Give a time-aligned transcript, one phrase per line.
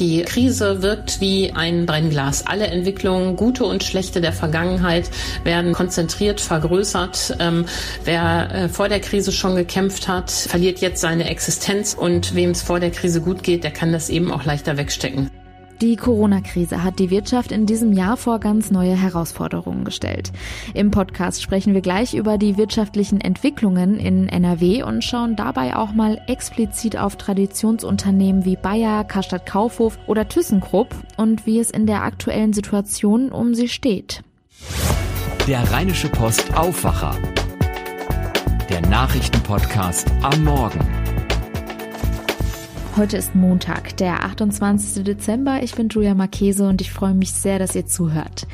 [0.00, 2.46] Die Krise wirkt wie ein Brennglas.
[2.46, 5.10] Alle Entwicklungen, gute und schlechte der Vergangenheit,
[5.44, 7.36] werden konzentriert vergrößert.
[7.38, 7.66] Ähm,
[8.04, 12.62] wer äh, vor der Krise schon gekämpft hat, verliert jetzt seine Existenz und wem es
[12.62, 15.29] vor der Krise gut geht, der kann das eben auch leichter wegstecken.
[15.80, 20.30] Die Corona-Krise hat die Wirtschaft in diesem Jahr vor ganz neue Herausforderungen gestellt.
[20.74, 25.94] Im Podcast sprechen wir gleich über die wirtschaftlichen Entwicklungen in NRW und schauen dabei auch
[25.94, 32.02] mal explizit auf Traditionsunternehmen wie Bayer, Karstadt Kaufhof oder ThyssenKrupp und wie es in der
[32.02, 34.22] aktuellen Situation um sie steht.
[35.48, 37.16] Der Rheinische Post Aufwacher.
[38.68, 40.99] Der Nachrichtenpodcast am Morgen.
[42.96, 45.04] Heute ist Montag, der 28.
[45.04, 45.62] Dezember.
[45.62, 48.48] Ich bin Julia Marchese und ich freue mich sehr, dass ihr zuhört.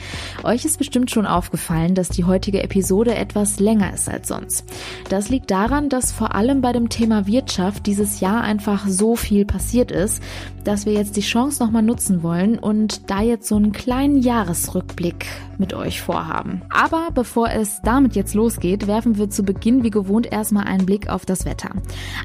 [0.45, 4.67] Euch ist bestimmt schon aufgefallen, dass die heutige Episode etwas länger ist als sonst.
[5.09, 9.47] Das liegt daran, dass vor allem bei dem Thema Wirtschaft dieses Jahr einfach so viel
[9.47, 10.23] passiert ist,
[10.65, 15.27] dass wir jetzt die Chance nochmal nutzen wollen und da jetzt so einen kleinen Jahresrückblick
[15.59, 16.61] mit euch vorhaben.
[16.69, 21.09] Aber bevor es damit jetzt losgeht, werfen wir zu Beginn wie gewohnt erstmal einen Blick
[21.09, 21.71] auf das Wetter.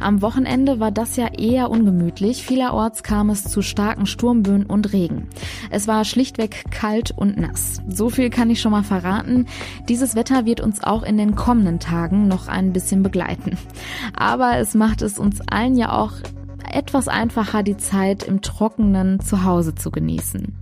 [0.02, 2.44] Am Wochenende war das ja eher ungemütlich ungemütlich.
[2.44, 5.30] Vielerorts kam es zu starken Sturmböen und Regen.
[5.70, 7.82] Es war schlichtweg kalt und nass.
[7.88, 9.46] So viel kann ich schon mal verraten.
[9.88, 13.58] Dieses Wetter wird uns auch in den kommenden Tagen noch ein bisschen begleiten.
[14.16, 16.14] Aber es macht es uns allen ja auch
[16.72, 20.61] etwas einfacher, die Zeit im trockenen Zuhause zu genießen.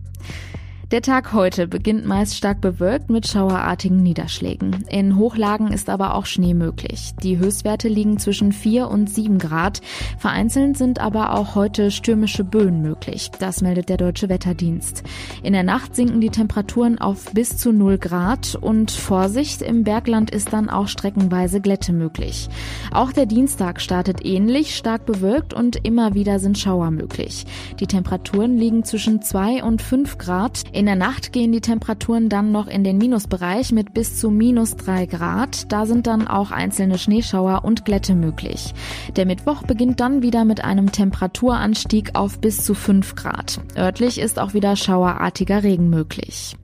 [0.91, 4.85] Der Tag heute beginnt meist stark bewölkt mit schauerartigen Niederschlägen.
[4.89, 7.13] In Hochlagen ist aber auch Schnee möglich.
[7.21, 9.81] Die Höchstwerte liegen zwischen 4 und 7 Grad.
[10.17, 13.29] Vereinzelt sind aber auch heute stürmische Böen möglich.
[13.37, 15.03] Das meldet der Deutsche Wetterdienst.
[15.43, 20.31] In der Nacht sinken die Temperaturen auf bis zu 0 Grad und Vorsicht, im Bergland
[20.31, 22.49] ist dann auch streckenweise Glätte möglich.
[22.91, 27.45] Auch der Dienstag startet ähnlich stark bewölkt und immer wieder sind Schauer möglich.
[27.79, 30.63] Die Temperaturen liegen zwischen 2 und 5 Grad.
[30.79, 34.77] In der Nacht gehen die Temperaturen dann noch in den Minusbereich mit bis zu minus
[34.77, 35.69] drei Grad.
[35.73, 38.73] Da sind dann auch einzelne Schneeschauer und Glätte möglich.
[39.17, 43.59] Der Mittwoch beginnt dann wieder mit einem Temperaturanstieg auf bis zu fünf Grad.
[43.75, 46.55] Örtlich ist auch wieder schauerartiger Regen möglich.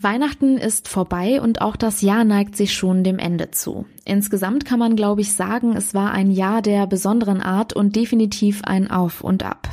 [0.00, 3.84] Weihnachten ist vorbei und auch das Jahr neigt sich schon dem Ende zu.
[4.04, 8.62] Insgesamt kann man, glaube ich, sagen, es war ein Jahr der besonderen Art und definitiv
[8.62, 9.68] ein Auf und Ab.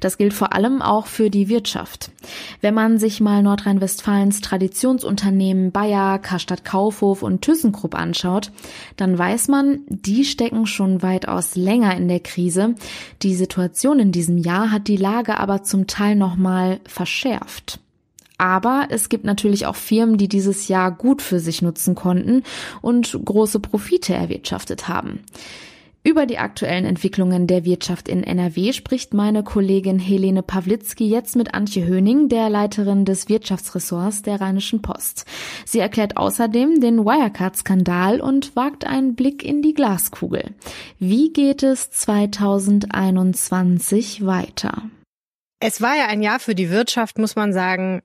[0.00, 2.10] Das gilt vor allem auch für die Wirtschaft.
[2.60, 8.50] Wenn man sich mal Nordrhein-Westfalens Traditionsunternehmen Bayer, Karstadt Kaufhof und ThyssenKrupp anschaut,
[8.96, 12.74] dann weiß man, die stecken schon weitaus länger in der Krise.
[13.22, 17.78] Die Situation in diesem Jahr hat die Lage aber zum Teil nochmal verschärft.
[18.40, 22.42] Aber es gibt natürlich auch Firmen, die dieses Jahr gut für sich nutzen konnten
[22.80, 25.20] und große Profite erwirtschaftet haben.
[26.02, 31.52] Über die aktuellen Entwicklungen der Wirtschaft in NRW spricht meine Kollegin Helene Pawlitzki jetzt mit
[31.52, 35.26] Antje Höning, der Leiterin des Wirtschaftsressorts der Rheinischen Post.
[35.66, 40.54] Sie erklärt außerdem den Wirecard-Skandal und wagt einen Blick in die Glaskugel.
[40.98, 44.84] Wie geht es 2021 weiter?
[45.62, 48.00] Es war ja ein Jahr für die Wirtschaft, muss man sagen,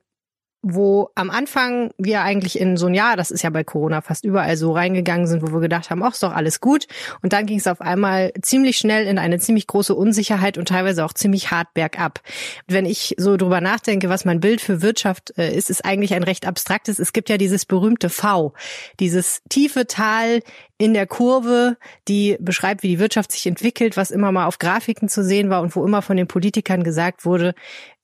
[0.62, 4.24] wo am Anfang wir eigentlich in so ein Jahr, das ist ja bei Corona fast
[4.24, 6.86] überall so reingegangen sind, wo wir gedacht haben, ach, ist doch alles gut.
[7.22, 11.04] Und dann ging es auf einmal ziemlich schnell in eine ziemlich große Unsicherheit und teilweise
[11.04, 12.20] auch ziemlich hart bergab.
[12.66, 16.24] Wenn ich so drüber nachdenke, was mein Bild für Wirtschaft äh, ist, ist eigentlich ein
[16.24, 16.98] recht abstraktes.
[16.98, 18.52] Es gibt ja dieses berühmte V,
[18.98, 20.40] dieses tiefe Tal
[20.78, 25.08] in der Kurve, die beschreibt, wie die Wirtschaft sich entwickelt, was immer mal auf Grafiken
[25.08, 27.54] zu sehen war und wo immer von den Politikern gesagt wurde,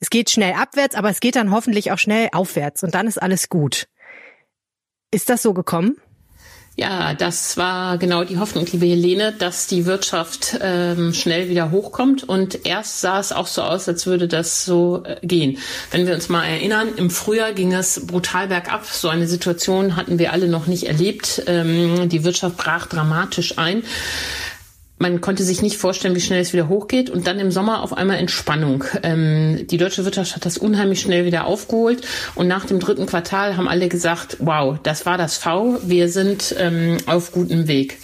[0.02, 3.22] es geht schnell abwärts, aber es geht dann hoffentlich auch schnell aufwärts und dann ist
[3.22, 3.86] alles gut.
[5.12, 5.96] Ist das so gekommen?
[6.74, 12.24] Ja, das war genau die Hoffnung, liebe Helene, dass die Wirtschaft ähm, schnell wieder hochkommt.
[12.24, 15.58] Und erst sah es auch so aus, als würde das so äh, gehen.
[15.92, 18.86] Wenn wir uns mal erinnern, im Frühjahr ging es brutal bergab.
[18.86, 21.44] So eine Situation hatten wir alle noch nicht erlebt.
[21.46, 23.84] Ähm, die Wirtschaft brach dramatisch ein.
[25.02, 27.92] Man konnte sich nicht vorstellen, wie schnell es wieder hochgeht und dann im Sommer auf
[27.92, 28.84] einmal Entspannung.
[29.02, 32.06] Ähm, die deutsche Wirtschaft hat das unheimlich schnell wieder aufgeholt
[32.36, 36.54] und nach dem dritten Quartal haben alle gesagt, wow, das war das V, wir sind
[36.56, 37.98] ähm, auf gutem Weg.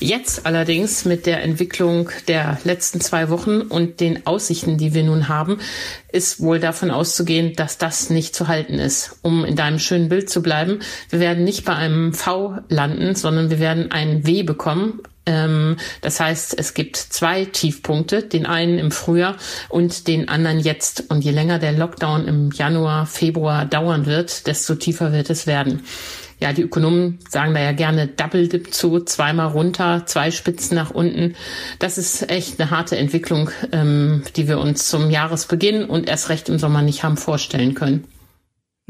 [0.00, 5.28] Jetzt allerdings mit der Entwicklung der letzten zwei Wochen und den Aussichten, die wir nun
[5.28, 5.60] haben,
[6.10, 9.20] ist wohl davon auszugehen, dass das nicht zu halten ist.
[9.22, 10.80] Um in deinem schönen Bild zu bleiben,
[11.10, 15.00] wir werden nicht bei einem V landen, sondern wir werden ein W bekommen,
[16.00, 19.36] das heißt, es gibt zwei Tiefpunkte, den einen im Frühjahr
[19.68, 21.04] und den anderen jetzt.
[21.08, 25.82] Und je länger der Lockdown im Januar, Februar dauern wird, desto tiefer wird es werden.
[26.40, 30.90] ja, die Ökonomen sagen da ja gerne Double Dip zu, zweimal runter, zwei Spitzen nach
[30.90, 31.36] unten.
[31.78, 36.48] Das ist echt eine harte Entwicklung, ähm, die wir uns zum Jahresbeginn und erst recht
[36.48, 38.04] im Sommer nicht haben vorstellen können.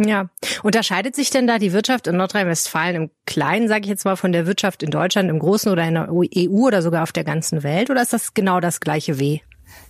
[0.03, 0.31] Ja.
[0.63, 4.33] Unterscheidet sich denn da die Wirtschaft in Nordrhein-Westfalen im Kleinen, sage ich jetzt mal, von
[4.33, 7.63] der Wirtschaft in Deutschland im Großen oder in der EU oder sogar auf der ganzen
[7.63, 7.91] Welt?
[7.91, 9.41] Oder ist das genau das gleiche Weh?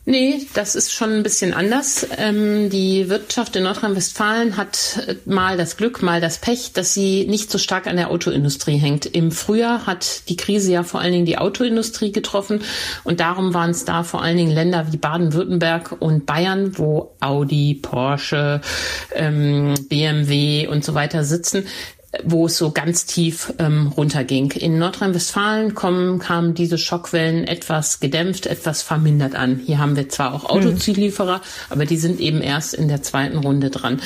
[0.07, 2.07] Nee, das ist schon ein bisschen anders.
[2.17, 7.27] Ähm, die Wirtschaft in Nordrhein-Westfalen hat äh, mal das Glück, mal das Pech, dass sie
[7.27, 9.05] nicht so stark an der Autoindustrie hängt.
[9.05, 12.63] Im Frühjahr hat die Krise ja vor allen Dingen die Autoindustrie getroffen
[13.05, 17.75] und darum waren es da vor allen Dingen Länder wie Baden-Württemberg und Bayern, wo Audi,
[17.75, 18.63] Porsche,
[19.15, 21.67] ähm, BMW und so weiter sitzen,
[22.25, 24.51] wo es so ganz tief ähm, runterging.
[24.53, 29.61] In Nordrhein-Westfalen kommen, kamen diese Schockwellen etwas gedämpft, etwas vermindert an.
[29.65, 31.43] Hier haben wir zwar auch Autozulieferer, mhm.
[31.69, 34.01] aber die sind eben erst in der zweiten Runde dran.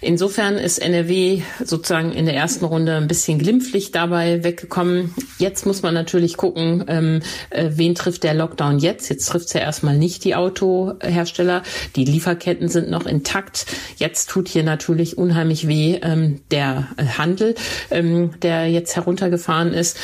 [0.00, 5.14] Insofern ist NRW sozusagen in der ersten Runde ein bisschen glimpflich dabei weggekommen.
[5.38, 7.20] Jetzt muss man natürlich gucken, ähm,
[7.50, 9.10] äh, wen trifft der Lockdown jetzt?
[9.10, 11.62] Jetzt trifft es ja erstmal nicht die Autohersteller.
[11.94, 13.66] Die Lieferketten sind noch intakt.
[13.96, 17.04] Jetzt tut hier natürlich unheimlich weh ähm, der äh,
[17.50, 17.54] Handel
[17.90, 19.98] ähm, der jetzt heruntergefahren ist.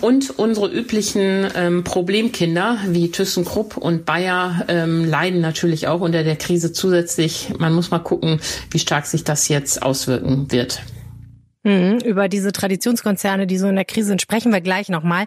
[0.00, 6.36] Und unsere üblichen ähm, Problemkinder wie ThyssenKrupp und Bayer ähm, leiden natürlich auch unter der
[6.36, 7.52] Krise zusätzlich.
[7.58, 8.40] Man muss mal gucken,
[8.70, 10.82] wie stark sich das jetzt auswirken wird.
[11.64, 15.26] Mhm, über diese Traditionskonzerne, die so in der Krise sind, sprechen wir gleich nochmal.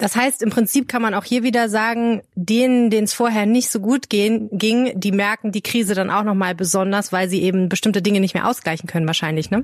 [0.00, 3.70] Das heißt, im Prinzip kann man auch hier wieder sagen, denen, denen es vorher nicht
[3.70, 7.68] so gut gehen, ging, die merken die Krise dann auch nochmal besonders, weil sie eben
[7.68, 9.62] bestimmte Dinge nicht mehr ausgleichen können wahrscheinlich, ne?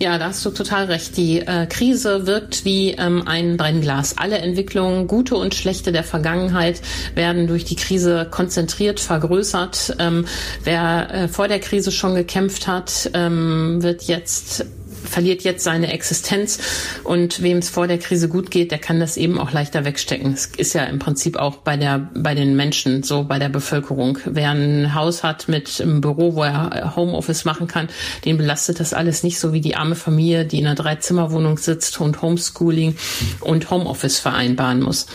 [0.00, 1.16] Ja, da hast du total recht.
[1.16, 4.18] Die äh, Krise wirkt wie ähm, ein Brennglas.
[4.18, 6.82] Alle Entwicklungen, gute und schlechte der Vergangenheit,
[7.14, 9.96] werden durch die Krise konzentriert, vergrößert.
[10.00, 10.26] Ähm,
[10.64, 14.66] wer äh, vor der Krise schon gekämpft hat, ähm, wird jetzt
[15.06, 16.58] verliert jetzt seine Existenz
[17.04, 20.32] und wem es vor der Krise gut geht, der kann das eben auch leichter wegstecken.
[20.32, 24.18] Es ist ja im Prinzip auch bei der bei den Menschen so bei der Bevölkerung.
[24.24, 27.88] Wer ein Haus hat mit einem Büro, wo er Homeoffice machen kann,
[28.24, 32.00] den belastet das alles nicht so wie die arme Familie, die in einer Dreizimmerwohnung sitzt
[32.00, 32.96] und Homeschooling
[33.40, 35.06] und Homeoffice vereinbaren muss.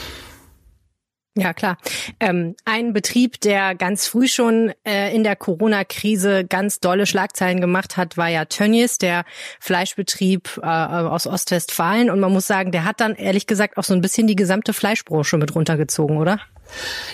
[1.37, 1.77] Ja, klar.
[2.19, 7.95] Ähm, ein Betrieb, der ganz früh schon äh, in der Corona-Krise ganz dolle Schlagzeilen gemacht
[7.95, 9.23] hat, war ja Tönnies, der
[9.61, 12.09] Fleischbetrieb äh, aus Ostwestfalen.
[12.09, 14.73] Und man muss sagen, der hat dann ehrlich gesagt auch so ein bisschen die gesamte
[14.73, 16.41] Fleischbranche mit runtergezogen, oder?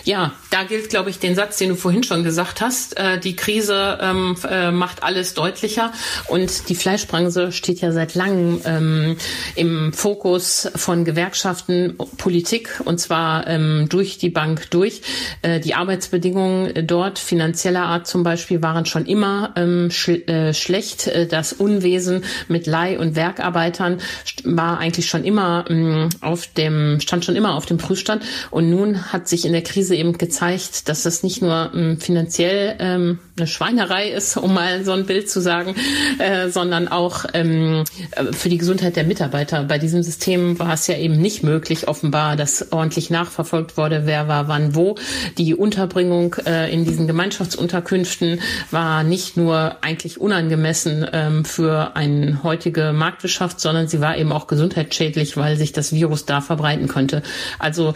[0.04, 2.96] Ja, da gilt, glaube ich, den Satz, den du vorhin schon gesagt hast.
[2.96, 5.92] Äh, die Krise ähm, äh, macht alles deutlicher
[6.28, 9.16] und die Fleischbranche steht ja seit langem ähm,
[9.54, 15.02] im Fokus von Gewerkschaften, Politik und zwar ähm, durch die Bank durch.
[15.42, 21.06] Äh, die Arbeitsbedingungen dort finanzieller Art zum Beispiel waren schon immer ähm, schl äh, schlecht.
[21.06, 24.00] Äh, das Unwesen mit Leih- und Werkarbeitern
[24.44, 29.12] war eigentlich schon immer ähm, auf dem stand schon immer auf dem Prüfstand und nun
[29.12, 33.46] hat sich in der Krise eben gezeigt, dass das nicht nur ähm, finanziell ähm, eine
[33.46, 35.74] Schweinerei ist, um mal so ein Bild zu sagen,
[36.18, 39.64] äh, sondern auch ähm, äh, für die Gesundheit der Mitarbeiter.
[39.64, 44.28] Bei diesem System war es ja eben nicht möglich, offenbar, dass ordentlich nachverfolgt wurde, wer
[44.28, 44.96] war wann wo.
[45.38, 48.40] Die Unterbringung äh, in diesen Gemeinschaftsunterkünften
[48.70, 54.46] war nicht nur eigentlich unangemessen ähm, für eine heutige Marktwirtschaft, sondern sie war eben auch
[54.46, 57.22] gesundheitsschädlich, weil sich das Virus da verbreiten konnte.
[57.58, 57.94] Also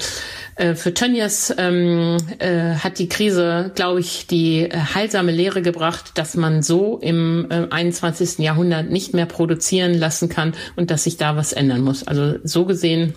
[0.56, 6.12] äh, für Tönnies ähm, äh, hat die Krise, glaube ich, die äh, heilsame Lehre gebracht,
[6.14, 8.38] dass man so im äh, 21.
[8.38, 12.06] Jahrhundert nicht mehr produzieren lassen kann und dass sich da was ändern muss.
[12.06, 13.14] Also so gesehen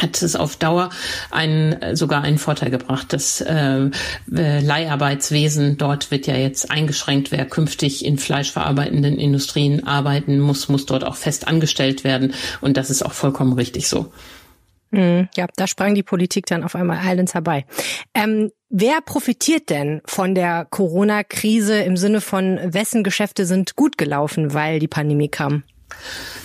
[0.00, 0.90] hat es auf Dauer
[1.30, 3.12] einen, äh, sogar einen Vorteil gebracht.
[3.12, 3.90] Das äh,
[4.26, 7.30] Leiharbeitswesen dort wird ja jetzt eingeschränkt.
[7.30, 12.34] Wer künftig in fleischverarbeitenden Industrien arbeiten muss, muss dort auch fest angestellt werden.
[12.60, 14.12] Und das ist auch vollkommen richtig so.
[14.96, 15.28] Mhm.
[15.36, 17.64] Ja, da sprang die Politik dann auf einmal eilends herbei.
[18.14, 24.54] Ähm, wer profitiert denn von der Corona-Krise im Sinne von wessen Geschäfte sind gut gelaufen,
[24.54, 25.64] weil die Pandemie kam?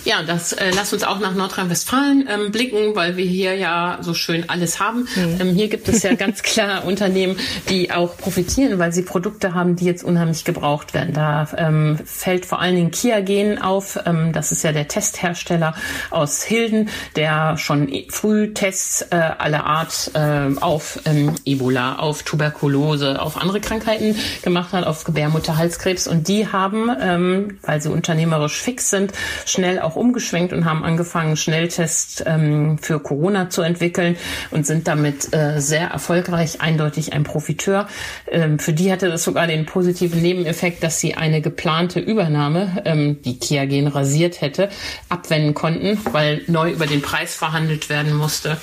[0.04, 4.14] Ja, das äh, lass uns auch nach Nordrhein-Westfalen ähm, blicken, weil wir hier ja so
[4.14, 5.06] schön alles haben.
[5.14, 5.36] Mhm.
[5.40, 7.36] Ähm, hier gibt es ja ganz klar Unternehmen,
[7.68, 11.12] die auch profitieren, weil sie Produkte haben, die jetzt unheimlich gebraucht werden.
[11.12, 13.98] Da ähm, fällt vor allen Dingen Kia Gen auf.
[14.06, 15.74] Ähm, das ist ja der Testhersteller
[16.10, 23.20] aus Hilden, der schon früh Tests äh, aller Art äh, auf ähm, Ebola, auf Tuberkulose,
[23.20, 26.08] auf andere Krankheiten gemacht hat, auf Gebärmutterhalskrebs.
[26.08, 29.12] Und die haben, ähm, weil sie unternehmerisch fix sind,
[29.44, 34.16] schnell auch auch umgeschwenkt und haben angefangen, Schnelltests ähm, für Corona zu entwickeln
[34.50, 37.88] und sind damit äh, sehr erfolgreich, eindeutig ein Profiteur.
[38.30, 43.20] Ähm, für die hatte das sogar den positiven Nebeneffekt, dass sie eine geplante Übernahme, ähm,
[43.22, 44.68] die Kiagen rasiert hätte,
[45.08, 48.58] abwenden konnten, weil neu über den Preis verhandelt werden musste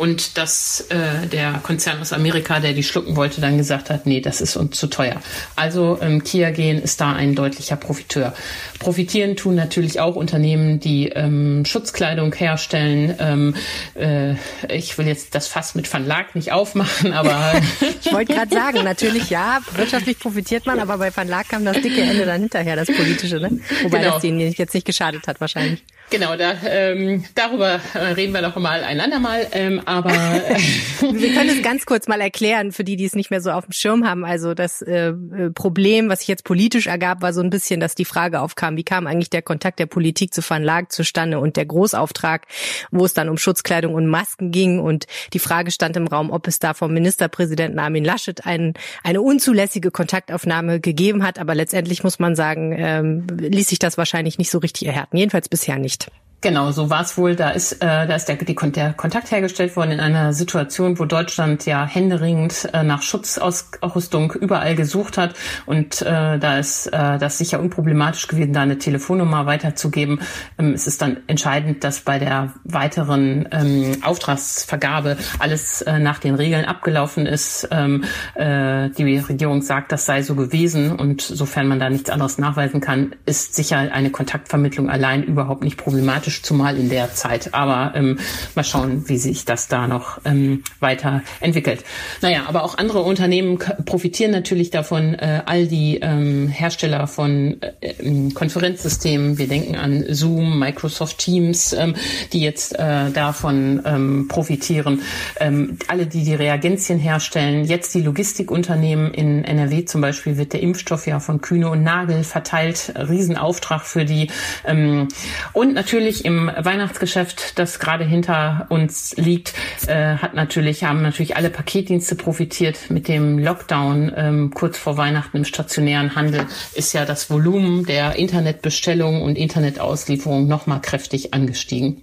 [0.00, 4.22] und dass äh, der Konzern aus Amerika, der die schlucken wollte, dann gesagt hat, nee,
[4.22, 5.20] das ist uns zu teuer.
[5.56, 8.32] Also ähm, Kia Gen ist da ein deutlicher Profiteur.
[8.78, 13.14] Profitieren tun natürlich auch Unternehmen, die ähm, Schutzkleidung herstellen.
[13.18, 13.54] Ähm,
[13.94, 14.36] äh,
[14.74, 17.60] ich will jetzt das Fass mit Van Laak nicht aufmachen, aber
[18.02, 21.78] ich wollte gerade sagen, natürlich ja, wirtschaftlich profitiert man, aber bei Van Laak kam das
[21.78, 23.60] dicke Ende dann hinterher, das politische, ne?
[23.82, 24.12] Wobei genau.
[24.12, 25.84] das denen jetzt nicht geschadet hat wahrscheinlich.
[26.10, 29.46] Genau, da, ähm, darüber äh, reden wir noch mal ein andermal.
[29.52, 30.10] Ähm, aber
[31.00, 33.66] wir können es ganz kurz mal erklären für die, die es nicht mehr so auf
[33.66, 34.24] dem Schirm haben.
[34.24, 37.94] Also das äh, äh, Problem, was sich jetzt politisch ergab, war so ein bisschen, dass
[37.94, 41.56] die Frage aufkam, wie kam eigentlich der Kontakt der Politik zu Van Laak zustande und
[41.56, 42.46] der Großauftrag,
[42.90, 46.48] wo es dann um Schutzkleidung und Masken ging und die Frage stand im Raum, ob
[46.48, 48.74] es da vom Ministerpräsidenten Armin Laschet ein,
[49.04, 51.38] eine unzulässige Kontaktaufnahme gegeben hat.
[51.38, 55.16] Aber letztendlich muss man sagen, ähm, ließ sich das wahrscheinlich nicht so richtig erhärten.
[55.16, 55.99] Jedenfalls bisher nicht.
[56.42, 57.36] Genau, so war es wohl.
[57.36, 61.04] Da ist, äh, da ist der, die, der Kontakt hergestellt worden in einer Situation, wo
[61.04, 65.34] Deutschland ja händeringend äh, nach Schutzausrüstung überall gesucht hat.
[65.66, 70.20] Und äh, da ist äh, das sicher unproblematisch gewesen, da eine Telefonnummer weiterzugeben.
[70.58, 76.36] Ähm, es ist dann entscheidend, dass bei der weiteren ähm, Auftragsvergabe alles äh, nach den
[76.36, 77.68] Regeln abgelaufen ist.
[77.70, 78.04] Ähm,
[78.34, 80.96] äh, die Regierung sagt, das sei so gewesen.
[80.96, 85.76] Und sofern man da nichts anderes nachweisen kann, ist sicher eine Kontaktvermittlung allein überhaupt nicht
[85.76, 87.54] problematisch dramatisch, zumal in der Zeit.
[87.54, 88.18] Aber ähm,
[88.54, 91.84] mal schauen, wie sich das da noch ähm, weiter entwickelt.
[92.22, 95.14] Naja, aber auch andere Unternehmen profitieren natürlich davon.
[95.14, 101.72] Äh, all die ähm, Hersteller von äh, ähm, Konferenzsystemen, wir denken an Zoom, Microsoft Teams,
[101.72, 101.94] ähm,
[102.32, 105.02] die jetzt äh, davon ähm, profitieren.
[105.38, 110.62] Ähm, alle, die die Reagenzien herstellen, jetzt die Logistikunternehmen in NRW zum Beispiel wird der
[110.62, 112.92] Impfstoff ja von Kühne und Nagel verteilt.
[112.96, 114.28] Riesenauftrag für die.
[114.64, 115.08] Ähm,
[115.52, 119.54] und natürlich im Weihnachtsgeschäft, das gerade hinter uns liegt,
[119.86, 122.90] äh, hat natürlich, haben natürlich alle Paketdienste profitiert.
[122.90, 128.16] Mit dem Lockdown ähm, kurz vor Weihnachten im stationären Handel ist ja das Volumen der
[128.16, 132.02] Internetbestellungen und Internetauslieferungen nochmal kräftig angestiegen.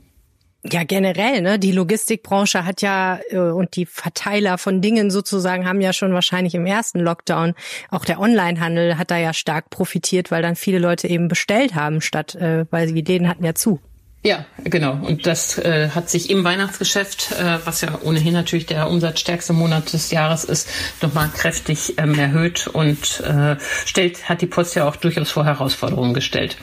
[0.72, 1.60] Ja, generell, ne?
[1.60, 6.56] Die Logistikbranche hat ja äh, und die Verteiler von Dingen sozusagen haben ja schon wahrscheinlich
[6.56, 7.54] im ersten Lockdown,
[7.90, 12.02] auch der Onlinehandel hat da ja stark profitiert, weil dann viele Leute eben bestellt haben,
[12.02, 13.80] statt, äh, weil die Läden hatten ja zu.
[14.24, 14.94] Ja, genau.
[14.94, 19.94] Und das äh, hat sich im Weihnachtsgeschäft, äh, was ja ohnehin natürlich der umsatzstärkste Monat
[19.94, 20.70] des Jahres ist,
[21.02, 23.56] nochmal kräftig ähm, erhöht und äh,
[23.86, 26.58] stellt, hat die Post ja auch durchaus vor Herausforderungen gestellt.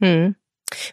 [0.00, 0.34] Hm.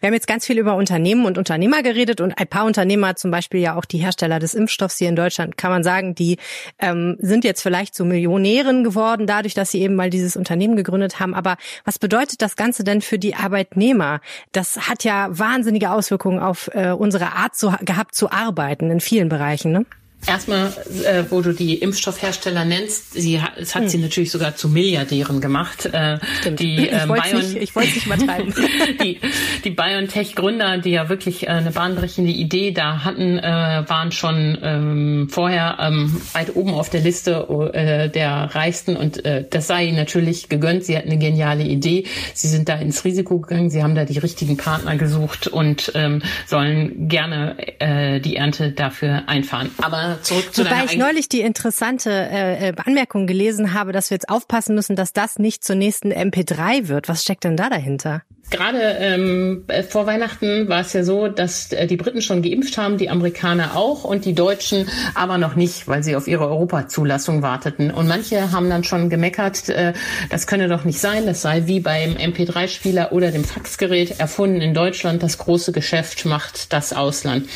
[0.00, 3.30] Wir haben jetzt ganz viel über Unternehmen und Unternehmer geredet und ein paar Unternehmer, zum
[3.30, 6.38] Beispiel ja auch die Hersteller des Impfstoffs hier in Deutschland, kann man sagen, die
[6.78, 11.20] ähm, sind jetzt vielleicht zu Millionären geworden, dadurch, dass sie eben mal dieses Unternehmen gegründet
[11.20, 11.34] haben.
[11.34, 14.20] Aber was bedeutet das Ganze denn für die Arbeitnehmer?
[14.52, 19.28] Das hat ja wahnsinnige Auswirkungen auf äh, unsere Art zu, gehabt zu arbeiten in vielen
[19.28, 19.72] Bereichen.
[19.72, 19.86] Ne?
[20.26, 20.72] Erstmal,
[21.04, 23.88] äh, wo du die Impfstoffhersteller nennst, sie, es hat hm.
[23.88, 25.86] sie natürlich sogar zu Milliardären gemacht.
[25.86, 26.18] Äh,
[26.50, 28.54] die, äh, ich wollte es nicht, nicht übertreiben.
[29.02, 29.20] die
[29.64, 35.28] die BioNTech-Gründer, die ja wirklich äh, eine bahnbrechende Idee da hatten, äh, waren schon ähm,
[35.30, 39.96] vorher ähm, weit oben auf der Liste äh, der reichsten und äh, das sei ihnen
[39.96, 40.84] natürlich gegönnt.
[40.84, 42.04] Sie hatten eine geniale Idee.
[42.34, 43.70] Sie sind da ins Risiko gegangen.
[43.70, 49.24] Sie haben da die richtigen Partner gesucht und ähm, sollen gerne äh, die Ernte dafür
[49.26, 49.70] einfahren.
[49.82, 54.16] Aber zurück zu Wobei ich neulich die interessante äh, äh, Anmerkung gelesen habe, dass wir
[54.16, 57.08] jetzt aufpassen müssen, dass das nicht zur nächsten MP3 wird.
[57.08, 58.22] Was steckt denn da dahinter?
[58.48, 62.78] Gerade ähm, äh, vor Weihnachten war es ja so, dass äh, die Briten schon geimpft
[62.78, 67.42] haben, die Amerikaner auch und die Deutschen aber noch nicht, weil sie auf ihre Europazulassung
[67.42, 67.90] warteten.
[67.90, 69.94] Und manche haben dann schon gemeckert, äh,
[70.30, 74.74] das könne doch nicht sein, das sei wie beim MP3-Spieler oder dem Faxgerät erfunden in
[74.74, 75.24] Deutschland.
[75.24, 77.48] Das große Geschäft macht das Ausland.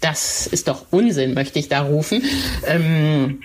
[0.00, 2.22] Das ist doch Unsinn, möchte ich da rufen.
[2.66, 3.42] Ähm,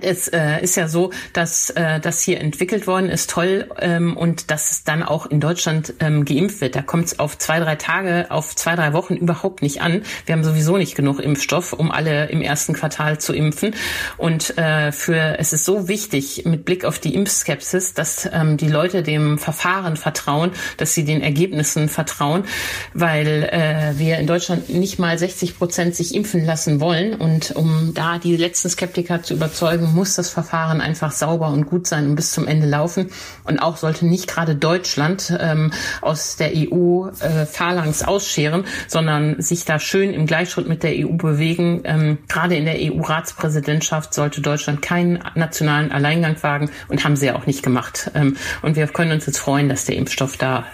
[0.00, 4.50] es äh, ist ja so, dass äh, das hier entwickelt worden ist, toll, ähm, und
[4.50, 6.74] dass es dann auch in Deutschland ähm, geimpft wird.
[6.74, 10.02] Da kommt es auf zwei, drei Tage, auf zwei, drei Wochen überhaupt nicht an.
[10.24, 13.74] Wir haben sowieso nicht genug Impfstoff, um alle im ersten Quartal zu impfen.
[14.16, 18.68] Und äh, für es ist so wichtig mit Blick auf die Impfskepsis, dass ähm, die
[18.68, 22.44] Leute dem Verfahren vertrauen, dass sie den Ergebnissen vertrauen,
[22.92, 27.14] weil äh, wir in Deutschland nicht mal 60 Prozent sich impfen lassen wollen.
[27.14, 31.66] Und um da die letzten Skeptiker zu überzeugen, Folgen muss das Verfahren einfach sauber und
[31.66, 33.10] gut sein und bis zum Ende laufen.
[33.44, 39.64] Und auch sollte nicht gerade Deutschland ähm, aus der EU äh, phalanx ausscheren, sondern sich
[39.64, 41.82] da schön im Gleichschritt mit der EU bewegen.
[41.84, 47.36] Ähm, gerade in der EU-Ratspräsidentschaft sollte Deutschland keinen nationalen Alleingang wagen und haben sie ja
[47.36, 48.10] auch nicht gemacht.
[48.14, 50.64] Ähm, und wir können uns jetzt freuen, dass der Impfstoff da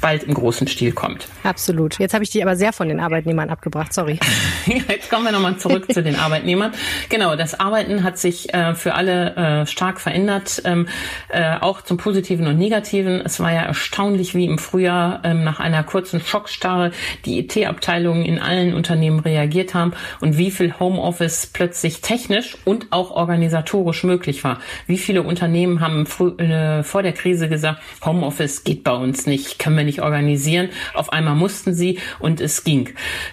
[0.00, 1.28] bald im großen Stil kommt.
[1.42, 1.98] Absolut.
[1.98, 3.92] Jetzt habe ich die aber sehr von den Arbeitnehmern abgebracht.
[3.94, 4.18] Sorry.
[4.66, 6.72] Jetzt kommen wir nochmal zurück zu den Arbeitnehmern.
[7.08, 10.88] Genau, das Arbeiten hat sich äh, für alle äh, stark verändert, ähm,
[11.28, 13.20] äh, auch zum Positiven und Negativen.
[13.24, 16.92] Es war ja erstaunlich, wie im Frühjahr ähm, nach einer kurzen Schockstarre
[17.24, 23.10] die IT-Abteilungen in allen Unternehmen reagiert haben und wie viel Homeoffice plötzlich technisch und auch
[23.10, 24.60] organisatorisch möglich war.
[24.86, 26.06] Wie viele Unternehmen haben
[26.38, 30.68] äh, vor der Krise gesagt, Homeoffice geht bei uns nicht, können wir nicht organisieren.
[30.94, 32.90] Auf einmal mussten sie und es ging.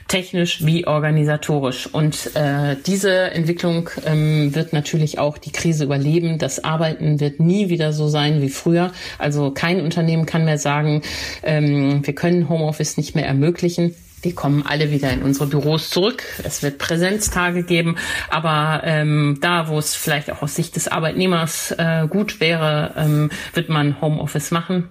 [0.07, 1.87] Technisch wie organisatorisch.
[1.87, 6.37] Und äh, diese Entwicklung ähm, wird natürlich auch die Krise überleben.
[6.37, 8.91] Das Arbeiten wird nie wieder so sein wie früher.
[9.17, 11.01] Also kein Unternehmen kann mehr sagen,
[11.43, 13.95] ähm, wir können Homeoffice nicht mehr ermöglichen.
[14.21, 16.23] Wir kommen alle wieder in unsere Büros zurück.
[16.43, 17.95] Es wird Präsenztage geben,
[18.29, 23.29] aber ähm, da, wo es vielleicht auch aus Sicht des Arbeitnehmers äh, gut wäre, ähm,
[23.53, 24.89] wird man Homeoffice machen.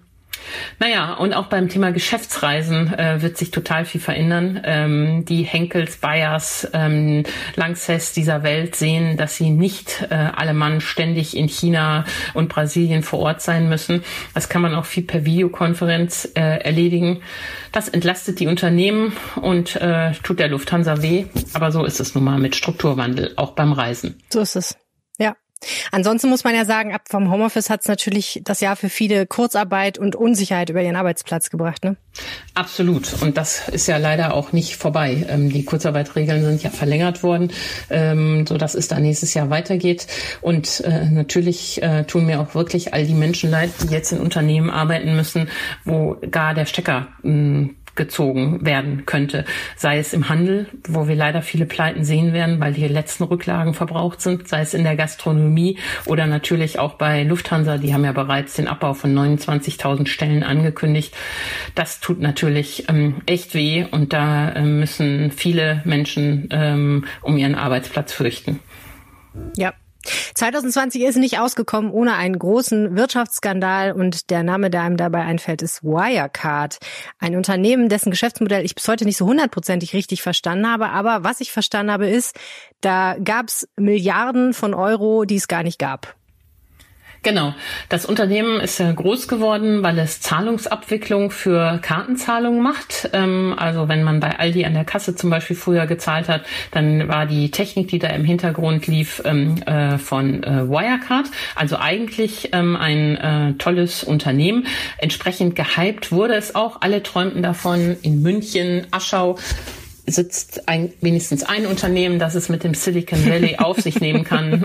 [0.78, 4.60] Naja, und auch beim Thema Geschäftsreisen äh, wird sich total viel verändern.
[4.64, 7.24] Ähm, die Henkels, Bayers, ähm,
[7.56, 12.04] Lanxess dieser Welt sehen, dass sie nicht äh, alle Mann ständig in China
[12.34, 14.02] und Brasilien vor Ort sein müssen.
[14.34, 17.20] Das kann man auch viel per Videokonferenz äh, erledigen.
[17.72, 21.26] Das entlastet die Unternehmen und äh, tut der Lufthansa weh.
[21.52, 24.22] Aber so ist es nun mal mit Strukturwandel, auch beim Reisen.
[24.30, 24.87] So ist es.
[25.90, 29.26] Ansonsten muss man ja sagen, ab vom Homeoffice hat es natürlich das Jahr für viele
[29.26, 31.84] Kurzarbeit und Unsicherheit über ihren Arbeitsplatz gebracht.
[31.84, 31.96] Ne?
[32.54, 33.20] Absolut.
[33.22, 35.26] Und das ist ja leider auch nicht vorbei.
[35.28, 37.52] Ähm, die Kurzarbeitregeln sind ja verlängert worden,
[37.90, 40.06] ähm, so dass es da nächstes Jahr weitergeht.
[40.40, 44.20] Und äh, natürlich äh, tun mir auch wirklich all die Menschen leid, die jetzt in
[44.20, 45.48] Unternehmen arbeiten müssen,
[45.84, 49.44] wo gar der Stecker mh, gezogen werden könnte.
[49.76, 53.74] Sei es im Handel, wo wir leider viele Pleiten sehen werden, weil die letzten Rücklagen
[53.74, 55.76] verbraucht sind, sei es in der Gastronomie
[56.06, 57.76] oder natürlich auch bei Lufthansa.
[57.76, 61.14] Die haben ja bereits den Abbau von 29.000 Stellen angekündigt.
[61.74, 67.54] Das tut natürlich ähm, echt weh und da äh, müssen viele Menschen ähm, um ihren
[67.54, 68.60] Arbeitsplatz fürchten.
[69.56, 69.74] Ja,
[70.34, 75.62] 2020 ist nicht ausgekommen ohne einen großen Wirtschaftsskandal und der Name, der einem dabei einfällt,
[75.62, 76.78] ist Wirecard.
[77.18, 81.40] Ein Unternehmen, dessen Geschäftsmodell ich bis heute nicht so hundertprozentig richtig verstanden habe, aber was
[81.40, 82.36] ich verstanden habe, ist,
[82.80, 86.17] da gab es Milliarden von Euro, die es gar nicht gab.
[87.22, 87.54] Genau.
[87.88, 93.10] Das Unternehmen ist ja groß geworden, weil es Zahlungsabwicklung für Kartenzahlungen macht.
[93.12, 97.08] Ähm, also wenn man bei Aldi an der Kasse zum Beispiel früher gezahlt hat, dann
[97.08, 101.26] war die Technik, die da im Hintergrund lief, ähm, äh, von äh, Wirecard.
[101.56, 104.66] Also eigentlich ähm, ein äh, tolles Unternehmen.
[104.98, 106.82] Entsprechend gehypt wurde es auch.
[106.82, 109.38] Alle träumten davon in München, Aschau
[110.10, 114.64] sitzt ein, wenigstens ein Unternehmen, das es mit dem Silicon Valley auf sich nehmen kann.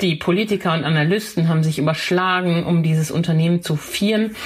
[0.00, 4.36] Die Politiker und Analysten haben sich überschlagen, um dieses Unternehmen zu vieren.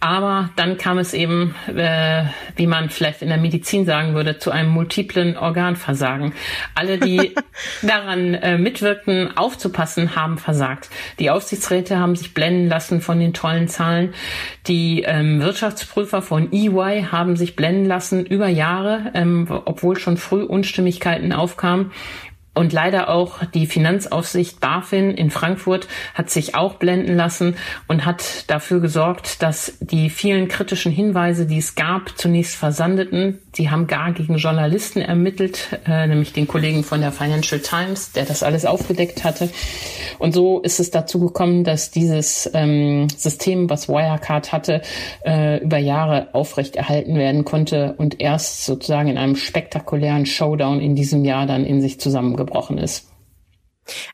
[0.00, 2.24] Aber dann kam es eben, äh,
[2.56, 6.34] wie man vielleicht in der Medizin sagen würde, zu einem multiplen Organversagen.
[6.74, 7.34] Alle, die
[7.82, 10.90] daran äh, mitwirkten, aufzupassen, haben versagt.
[11.18, 14.12] Die Aufsichtsräte haben sich blenden lassen von den tollen Zahlen.
[14.66, 20.42] Die ähm, Wirtschaftsprüfer von EY haben sich blenden lassen über Jahre, ähm, obwohl schon früh
[20.42, 21.92] Unstimmigkeiten aufkamen.
[22.56, 27.54] Und leider auch die Finanzaufsicht BaFin in Frankfurt hat sich auch blenden lassen
[27.86, 33.40] und hat dafür gesorgt, dass die vielen kritischen Hinweise, die es gab, zunächst versandeten.
[33.56, 38.26] Sie haben gar gegen Journalisten ermittelt, äh, nämlich den Kollegen von der Financial Times, der
[38.26, 39.48] das alles aufgedeckt hatte.
[40.18, 44.82] Und so ist es dazu gekommen, dass dieses ähm, System, was Wirecard hatte,
[45.24, 51.24] äh, über Jahre aufrechterhalten werden konnte und erst sozusagen in einem spektakulären Showdown in diesem
[51.24, 53.10] Jahr dann in sich zusammengebrochen ist.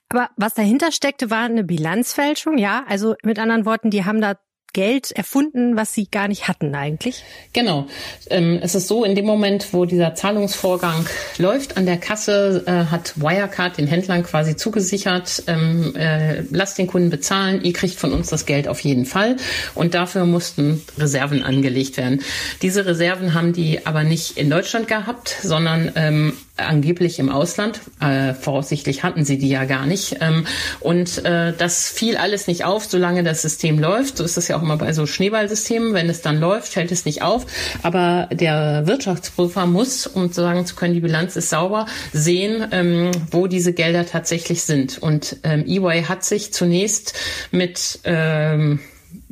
[0.09, 2.85] Aber was dahinter steckte, war eine Bilanzfälschung, ja?
[2.89, 4.37] Also mit anderen Worten, die haben da
[4.73, 7.23] Geld erfunden, was sie gar nicht hatten eigentlich?
[7.53, 7.87] Genau.
[8.31, 11.07] Ähm, es ist so, in dem Moment, wo dieser Zahlungsvorgang
[11.39, 16.87] läuft an der Kasse, äh, hat Wirecard den Händlern quasi zugesichert, ähm, äh, lasst den
[16.87, 19.37] Kunden bezahlen, ihr kriegt von uns das Geld auf jeden Fall.
[19.75, 22.23] Und dafür mussten Reserven angelegt werden.
[22.63, 26.33] Diese Reserven haben die aber nicht in Deutschland gehabt, sondern ähm,
[26.67, 27.81] angeblich im Ausland.
[28.01, 30.17] Äh, voraussichtlich hatten sie die ja gar nicht.
[30.21, 30.47] Ähm,
[30.81, 34.17] und äh, das fiel alles nicht auf, solange das System läuft.
[34.17, 35.95] So ist das ja auch immer bei so Schneeballsystemen.
[35.95, 37.47] Wenn es dann läuft, fällt es nicht auf.
[37.83, 43.47] Aber der Wirtschaftsprüfer muss, um sagen zu können, die Bilanz ist sauber, sehen, ähm, wo
[43.47, 44.99] diese Gelder tatsächlich sind.
[44.99, 47.15] Und ähm, EY hat sich zunächst
[47.51, 48.81] mit ähm,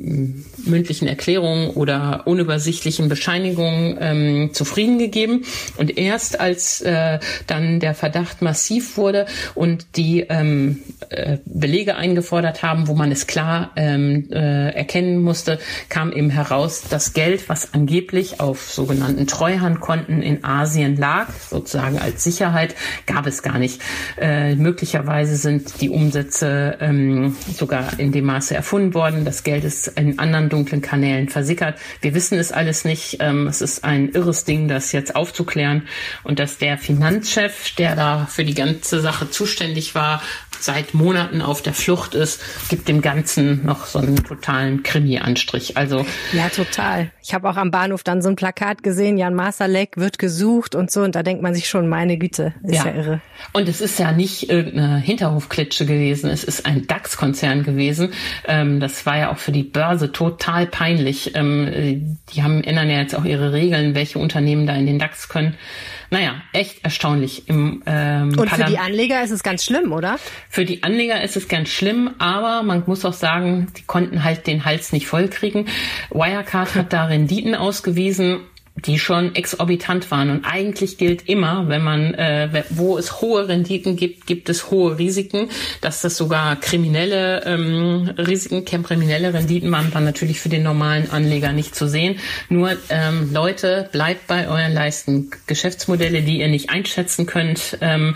[0.01, 5.45] mündlichen Erklärungen oder unübersichtlichen Bescheinigungen ähm, zufrieden gegeben.
[5.77, 12.63] Und erst als äh, dann der Verdacht massiv wurde und die ähm, äh, Belege eingefordert
[12.63, 15.59] haben, wo man es klar ähm, äh, erkennen musste,
[15.89, 22.23] kam eben heraus, das Geld, was angeblich auf sogenannten Treuhandkonten in Asien lag, sozusagen als
[22.23, 23.81] Sicherheit, gab es gar nicht.
[24.19, 29.25] Äh, möglicherweise sind die Umsätze ähm, sogar in dem Maße erfunden worden.
[29.25, 31.79] Das Geld ist in anderen dunklen Kanälen versickert.
[32.01, 33.17] Wir wissen es alles nicht.
[33.19, 35.87] Ähm, es ist ein irres Ding, das jetzt aufzuklären
[36.23, 40.21] und dass der Finanzchef, der da für die ganze Sache zuständig war,
[40.63, 45.77] seit Monaten auf der Flucht ist, gibt dem Ganzen noch so einen totalen Krimi-Anstrich.
[45.77, 47.11] Also ja, total.
[47.21, 50.91] Ich habe auch am Bahnhof dann so ein Plakat gesehen, Jan Masalek wird gesucht und
[50.91, 53.21] so, und da denkt man sich schon, meine Güte, ist ja, ja irre.
[53.53, 58.13] Und es ist ja nicht irgendeine Hinterhofklitsche gewesen, es ist ein DAX-Konzern gewesen.
[58.47, 61.35] Ähm, das war ja auch für die Börse total peinlich.
[61.35, 65.29] Ähm, die haben ändern ja jetzt auch ihre Regeln, welche Unternehmen da in den DAX
[65.29, 65.55] können.
[66.13, 67.47] Naja, echt erstaunlich.
[67.47, 70.19] Im, ähm, Und für die Anleger ist es ganz schlimm, oder?
[70.49, 74.45] Für die Anleger ist es ganz schlimm, aber man muss auch sagen, die konnten halt
[74.45, 75.69] den Hals nicht vollkriegen.
[76.09, 78.41] Wirecard hat da Renditen ausgewiesen
[78.85, 80.29] die schon exorbitant waren.
[80.29, 84.97] Und eigentlich gilt immer, wenn man, äh, wo es hohe Renditen gibt, gibt es hohe
[84.97, 85.49] Risiken.
[85.81, 91.51] Dass das sogar kriminelle ähm, Risiken, kriminelle Renditen waren, dann natürlich für den normalen Anleger
[91.51, 92.17] nicht zu sehen.
[92.49, 95.31] Nur ähm, Leute, bleibt bei euren Leisten.
[95.47, 98.15] Geschäftsmodelle, die ihr nicht einschätzen könnt, ähm,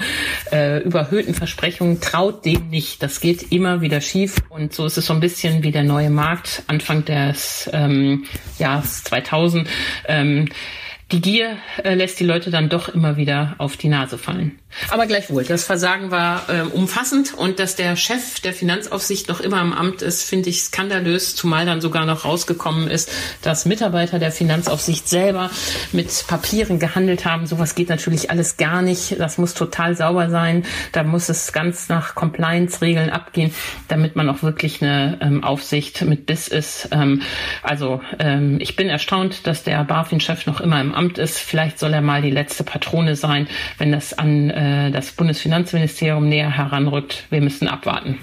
[0.51, 3.03] äh, überhöhten Versprechungen, traut dem nicht.
[3.03, 4.35] Das geht immer wieder schief.
[4.49, 8.25] Und so ist es so ein bisschen wie der neue Markt Anfang des ähm,
[8.57, 9.67] Jahres 2000.
[10.07, 10.49] Ähm,
[11.11, 14.59] die Gier äh, lässt die Leute dann doch immer wieder auf die Nase fallen.
[14.89, 19.61] Aber gleichwohl, das Versagen war äh, umfassend und dass der Chef der Finanzaufsicht noch immer
[19.61, 23.11] im Amt ist, finde ich skandalös, zumal dann sogar noch rausgekommen ist,
[23.41, 25.49] dass Mitarbeiter der Finanzaufsicht selber
[25.91, 27.47] mit Papieren gehandelt haben.
[27.47, 29.19] Sowas geht natürlich alles gar nicht.
[29.19, 30.65] Das muss total sauber sein.
[30.91, 33.53] Da muss es ganz nach Compliance-Regeln abgehen,
[33.87, 36.89] damit man auch wirklich eine ähm, Aufsicht mit Biss ist.
[36.91, 37.21] Ähm,
[37.63, 41.39] also ähm, ich bin erstaunt, dass der BaFin-Chef noch immer im Amt ist.
[41.39, 46.49] Vielleicht soll er mal die letzte Patrone sein, wenn das an äh, das Bundesfinanzministerium näher
[46.49, 47.25] heranrückt.
[47.29, 48.19] Wir müssen abwarten.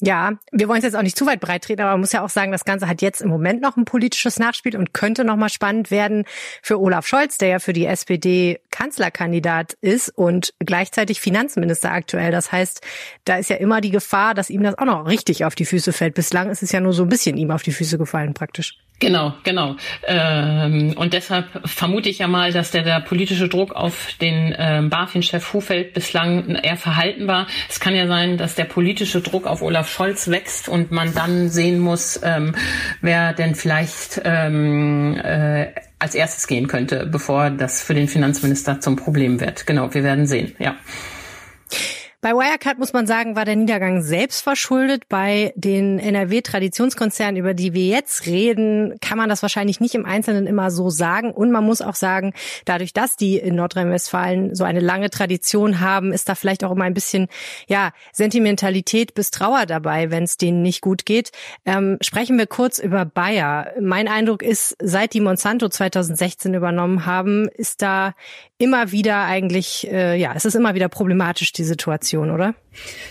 [0.00, 2.22] Ja, wir wollen es jetzt auch nicht zu weit breit treten, aber man muss ja
[2.22, 5.34] auch sagen, das Ganze hat jetzt im Moment noch ein politisches Nachspiel und könnte noch
[5.34, 6.24] mal spannend werden
[6.62, 12.30] für Olaf Scholz, der ja für die SPD Kanzlerkandidat ist und gleichzeitig Finanzminister aktuell.
[12.30, 12.80] Das heißt,
[13.24, 15.92] da ist ja immer die Gefahr, dass ihm das auch noch richtig auf die Füße
[15.92, 16.14] fällt.
[16.14, 18.78] Bislang ist es ja nur so ein bisschen ihm auf die Füße gefallen praktisch.
[19.00, 19.76] Genau, genau.
[20.08, 24.90] Ähm, und deshalb vermute ich ja mal, dass der, der politische Druck auf den ähm,
[24.90, 27.46] BaFin-Chef Hufeld bislang eher verhalten war.
[27.68, 31.48] Es kann ja sein, dass der politische Druck auf Olaf Scholz wächst und man dann
[31.48, 32.56] sehen muss, ähm,
[33.00, 35.68] wer denn vielleicht ähm, äh,
[36.00, 39.66] als erstes gehen könnte, bevor das für den Finanzminister zum Problem wird.
[39.66, 40.74] Genau, wir werden sehen, ja.
[42.20, 45.08] Bei Wirecard muss man sagen, war der Niedergang selbst verschuldet.
[45.08, 50.48] Bei den NRW-Traditionskonzernen, über die wir jetzt reden, kann man das wahrscheinlich nicht im Einzelnen
[50.48, 51.30] immer so sagen.
[51.30, 52.32] Und man muss auch sagen,
[52.64, 56.86] dadurch, dass die in Nordrhein-Westfalen so eine lange Tradition haben, ist da vielleicht auch immer
[56.86, 57.28] ein bisschen,
[57.68, 61.30] ja, Sentimentalität bis Trauer dabei, wenn es denen nicht gut geht.
[61.64, 63.74] Ähm, sprechen wir kurz über Bayer.
[63.80, 68.14] Mein Eindruck ist, seit die Monsanto 2016 übernommen haben, ist da
[68.58, 72.54] immer wieder eigentlich, äh, ja, es ist immer wieder problematisch, die Situation, oder?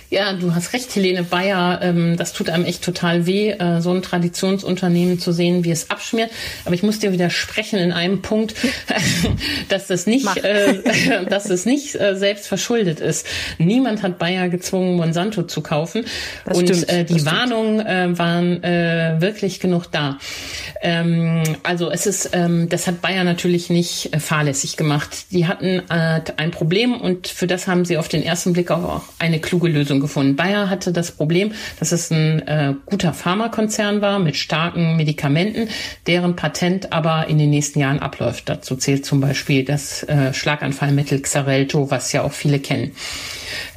[0.10, 1.82] Ja, du hast recht, Helene Bayer.
[1.82, 5.90] Ähm, das tut einem echt total weh, äh, so ein Traditionsunternehmen zu sehen, wie es
[5.90, 6.32] abschmiert.
[6.64, 8.56] Aber ich muss dir widersprechen in einem Punkt,
[9.70, 13.28] dass das nicht, äh, dass es nicht äh, selbst verschuldet ist.
[13.58, 16.06] Niemand hat Bayer gezwungen, Monsanto zu kaufen.
[16.46, 20.20] Das und stimmt, äh, die Warnungen äh, waren äh, wirklich genug da.
[20.82, 25.32] Ähm, also es ist, ähm, das hat Bayer natürlich nicht äh, fahrlässig gemacht.
[25.32, 29.02] Die hatten äh, ein Problem und für das haben sie auf den ersten Blick auch
[29.20, 30.36] eine kluge kluge Lösung gefunden.
[30.36, 35.68] Bayer hatte das Problem, dass es ein äh, guter Pharmakonzern war mit starken Medikamenten,
[36.06, 38.50] deren Patent aber in den nächsten Jahren abläuft.
[38.50, 42.92] Dazu zählt zum Beispiel das äh, Schlaganfallmittel Xarelto, was ja auch viele kennen.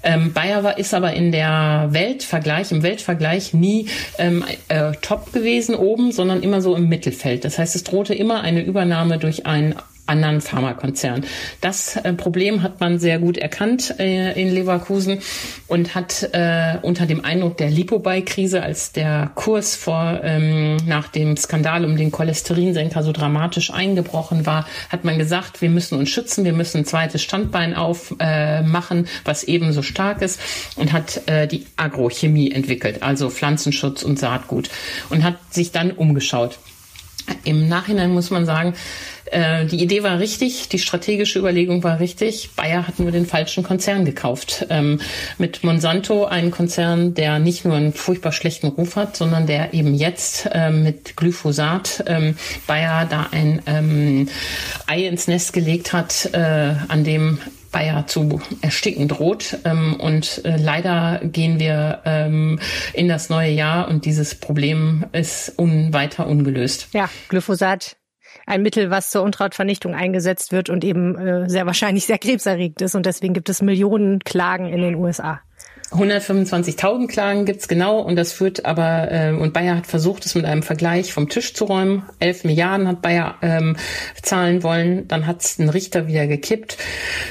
[0.02, 3.86] Ähm, Bayer war, ist aber in der Weltvergleich, im Weltvergleich nie
[4.18, 7.44] ähm, äh, top gewesen oben, sondern immer so im Mittelfeld.
[7.44, 9.74] Das heißt, es drohte immer eine Übernahme durch einen
[10.10, 11.24] anderen Pharmakonzernen.
[11.60, 15.20] Das äh, Problem hat man sehr gut erkannt äh, in Leverkusen
[15.68, 21.36] und hat äh, unter dem Eindruck der Lipobuy-Krise, als der Kurs vor ähm, nach dem
[21.36, 26.44] Skandal um den Cholesterinsenker so dramatisch eingebrochen war, hat man gesagt, wir müssen uns schützen,
[26.44, 30.40] wir müssen ein zweites Standbein aufmachen, was ebenso stark ist
[30.76, 34.70] und hat die Agrochemie entwickelt, also Pflanzenschutz und Saatgut
[35.08, 36.58] und hat sich dann umgeschaut.
[37.44, 38.74] Im Nachhinein muss man sagen,
[39.30, 42.50] äh, die Idee war richtig, die strategische Überlegung war richtig.
[42.56, 44.66] Bayer hat nur den falschen Konzern gekauft.
[44.70, 45.00] Ähm,
[45.38, 49.94] mit Monsanto einen Konzern, der nicht nur einen furchtbar schlechten Ruf hat, sondern der eben
[49.94, 54.28] jetzt äh, mit Glyphosat ähm, Bayer da ein ähm,
[54.86, 57.38] Ei ins Nest gelegt hat, äh, an dem
[57.70, 59.58] Bayer zu ersticken droht.
[59.64, 62.58] Ähm, und äh, leider gehen wir ähm,
[62.94, 66.88] in das neue Jahr und dieses Problem ist un weiter ungelöst.
[66.92, 67.96] Ja, Glyphosat
[68.50, 72.94] ein Mittel, was zur Unkrautvernichtung eingesetzt wird und eben äh, sehr wahrscheinlich sehr krebserregend ist.
[72.94, 75.40] Und deswegen gibt es Millionen Klagen in den USA.
[75.90, 80.44] 125.000 Klagen gibt's genau und das führt aber, äh, und Bayer hat versucht, es mit
[80.44, 82.04] einem Vergleich vom Tisch zu räumen.
[82.20, 83.76] 11 Milliarden hat Bayer ähm,
[84.22, 86.78] zahlen wollen, dann hat's ein Richter wieder gekippt.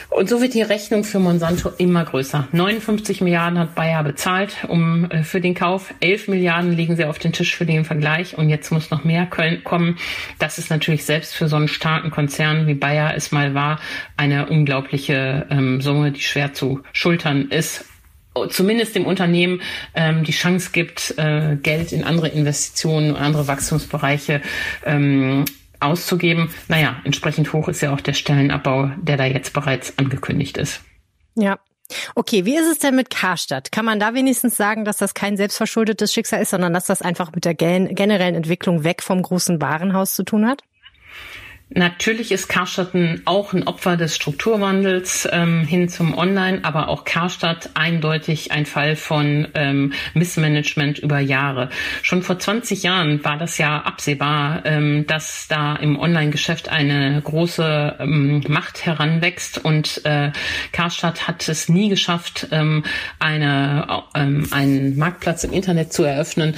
[0.10, 2.50] Und so wird die Rechnung für Monsanto immer größer.
[2.52, 7.20] 59 Milliarden hat Bayer bezahlt um äh, für den Kauf, 11 Milliarden legen sie auf
[7.20, 9.28] den Tisch für den Vergleich und jetzt muss noch mehr
[9.64, 9.98] kommen.
[10.38, 13.80] Das ist natürlich selbst für so einen starken Konzern wie Bayer es mal war,
[14.18, 17.86] eine unglaubliche ähm, Summe, die schwer zu schultern ist
[18.48, 19.62] zumindest dem Unternehmen
[19.94, 24.42] ähm, die Chance gibt, äh, Geld in andere Investitionen und andere Wachstumsbereiche
[24.86, 25.46] ähm,
[25.80, 26.50] auszugeben.
[26.68, 30.82] Naja, entsprechend hoch ist ja auch der Stellenabbau, der da jetzt bereits angekündigt ist.
[31.36, 31.60] Ja.
[32.14, 33.72] Okay, wie ist es denn mit Karstadt?
[33.72, 37.32] Kann man da wenigstens sagen, dass das kein selbstverschuldetes Schicksal ist, sondern dass das einfach
[37.34, 40.62] mit der generellen Entwicklung weg vom großen Warenhaus zu tun hat?
[41.72, 42.90] Natürlich ist Karstadt
[43.26, 48.96] auch ein Opfer des Strukturwandels ähm, hin zum Online, aber auch Karstadt eindeutig ein Fall
[48.96, 51.70] von ähm, Missmanagement über Jahre.
[52.02, 57.98] Schon vor 20 Jahren war das ja absehbar, ähm, dass da im Online-Geschäft eine große
[58.00, 60.32] ähm, Macht heranwächst und äh,
[60.72, 62.84] Karstadt hat es nie geschafft, ähm,
[63.20, 66.56] eine, ähm, einen Marktplatz im Internet zu eröffnen,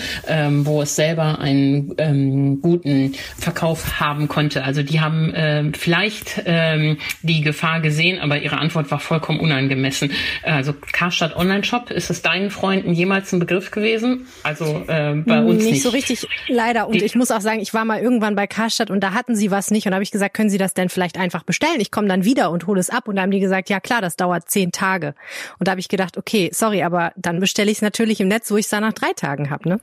[0.64, 4.64] wo es selber einen guten Verkauf haben konnte.
[4.64, 10.12] Also die haben äh, vielleicht ähm, die Gefahr gesehen, aber ihre Antwort war vollkommen unangemessen.
[10.44, 14.28] Also Karstadt Online Shop, ist es deinen Freunden jemals ein Begriff gewesen?
[14.44, 15.72] Also äh, bei uns nicht.
[15.72, 16.88] Nicht so richtig, leider.
[16.88, 19.36] Und die, ich muss auch sagen, ich war mal irgendwann bei Karstadt und da hatten
[19.36, 21.80] sie was nicht und habe ich gesagt, können Sie das denn vielleicht einfach bestellen?
[21.80, 24.02] Ich komme dann wieder und hole es ab und da haben die gesagt, ja klar,
[24.02, 25.16] das dauert zehn Tage.
[25.60, 28.52] Und da habe ich gedacht, okay, sorry, aber dann bestelle ich es natürlich im Netz,
[28.52, 29.80] wo ich es dann nach drei Tagen habe, ne?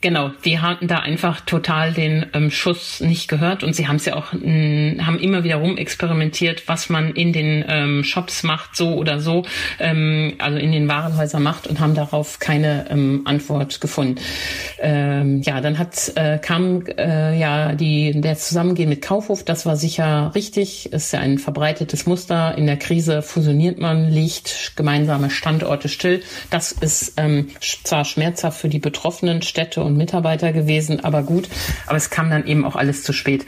[0.00, 4.04] Genau, die hatten da einfach total den ähm, Schuss nicht gehört und sie haben es
[4.04, 8.94] ja auch mh, haben immer wieder rumexperimentiert, was man in den ähm, Shops macht, so
[8.94, 9.42] oder so,
[9.80, 14.20] ähm, also in den Warenhäusern macht und haben darauf keine ähm, Antwort gefunden.
[14.78, 19.74] Ähm, ja, dann hat äh, kam äh, ja die der Zusammengehen mit Kaufhof, das war
[19.74, 22.56] sicher richtig, ist ja ein verbreitetes Muster.
[22.56, 26.22] In der Krise fusioniert man, legt gemeinsame Standorte still.
[26.50, 31.48] Das ist ähm, zwar schmerzhaft für die betroffenen Städte und Mitarbeiter gewesen, aber gut.
[31.86, 33.44] Aber es kam dann eben auch alles zu spät.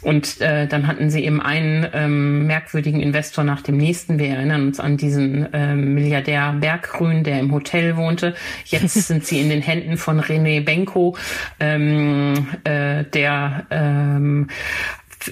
[0.00, 4.18] Und äh, dann hatten sie eben einen ähm, merkwürdigen Investor nach dem nächsten.
[4.18, 8.34] Wir erinnern uns an diesen ähm, Milliardär Berggrün, der im Hotel wohnte.
[8.64, 11.16] Jetzt sind sie in den Händen von René Benko,
[11.58, 14.48] ähm, äh, der ähm,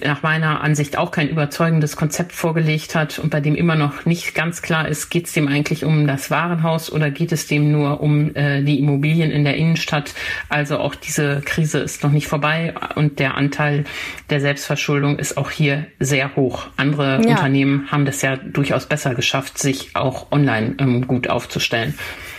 [0.05, 4.35] nach meiner Ansicht auch kein überzeugendes Konzept vorgelegt hat und bei dem immer noch nicht
[4.35, 8.01] ganz klar ist, geht es dem eigentlich um das Warenhaus oder geht es dem nur
[8.01, 10.15] um äh, die Immobilien in der Innenstadt.
[10.49, 13.85] Also auch diese Krise ist noch nicht vorbei und der Anteil
[14.31, 16.67] der Selbstverschuldung ist auch hier sehr hoch.
[16.77, 17.31] Andere ja.
[17.31, 21.95] Unternehmen haben das ja durchaus besser geschafft, sich auch online ähm, gut aufzustellen.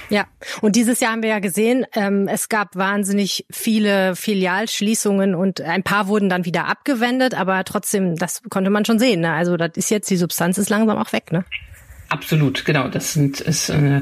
[0.10, 0.26] Ja,
[0.62, 5.84] und dieses Jahr haben wir ja gesehen, ähm, es gab wahnsinnig viele Filialschließungen und ein
[5.84, 9.22] paar wurden dann wieder abgewendet, aber trotzdem, das konnte man schon sehen.
[9.22, 9.34] Ne?
[9.34, 11.44] Also das ist jetzt, die Substanz ist langsam auch weg, ne?
[12.10, 12.88] Absolut, genau.
[12.88, 14.02] Das sind, ist, äh, äh,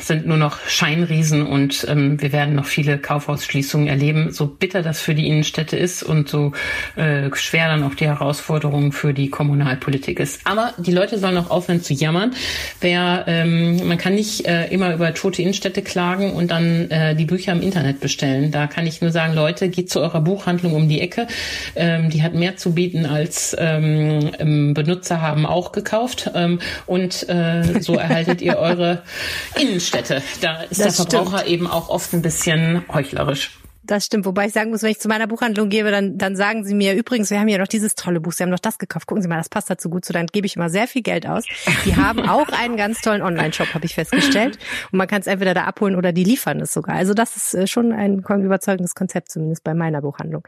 [0.00, 4.32] sind nur noch Scheinriesen und ähm, wir werden noch viele Kaufhausschließungen erleben.
[4.32, 6.52] So bitter das für die Innenstädte ist und so
[6.96, 10.40] äh, schwer dann auch die Herausforderung für die Kommunalpolitik ist.
[10.44, 12.34] Aber die Leute sollen auch aufhören zu jammern.
[12.80, 17.24] Wer, ähm, man kann nicht äh, immer über tote Innenstädte klagen und dann äh, die
[17.24, 18.50] Bücher im Internet bestellen.
[18.50, 21.28] Da kann ich nur sagen, Leute, geht zu eurer Buchhandlung um die Ecke.
[21.76, 26.32] Ähm, die hat mehr zu bieten als ähm, Benutzer haben auch gekauft.
[26.34, 29.02] Ähm, und äh, so erhaltet ihr eure
[29.60, 30.22] Innenstädte.
[30.40, 31.52] Da ist das der Verbraucher stimmt.
[31.52, 33.58] eben auch oft ein bisschen heuchlerisch.
[33.86, 34.24] Das stimmt.
[34.26, 36.94] Wobei ich sagen muss, wenn ich zu meiner Buchhandlung gebe, dann, dann sagen sie mir,
[36.94, 39.06] übrigens, wir haben ja noch dieses tolle Buch, Sie haben noch das gekauft.
[39.06, 40.12] Gucken Sie mal, das passt dazu gut zu.
[40.12, 41.44] Dann gebe ich immer sehr viel Geld aus.
[41.84, 44.58] Die haben auch einen ganz tollen Online-Shop, habe ich festgestellt.
[44.90, 46.96] Und man kann es entweder da abholen oder die liefern es sogar.
[46.96, 50.42] Also das ist äh, schon ein überzeugendes Konzept, zumindest bei meiner Buchhandlung.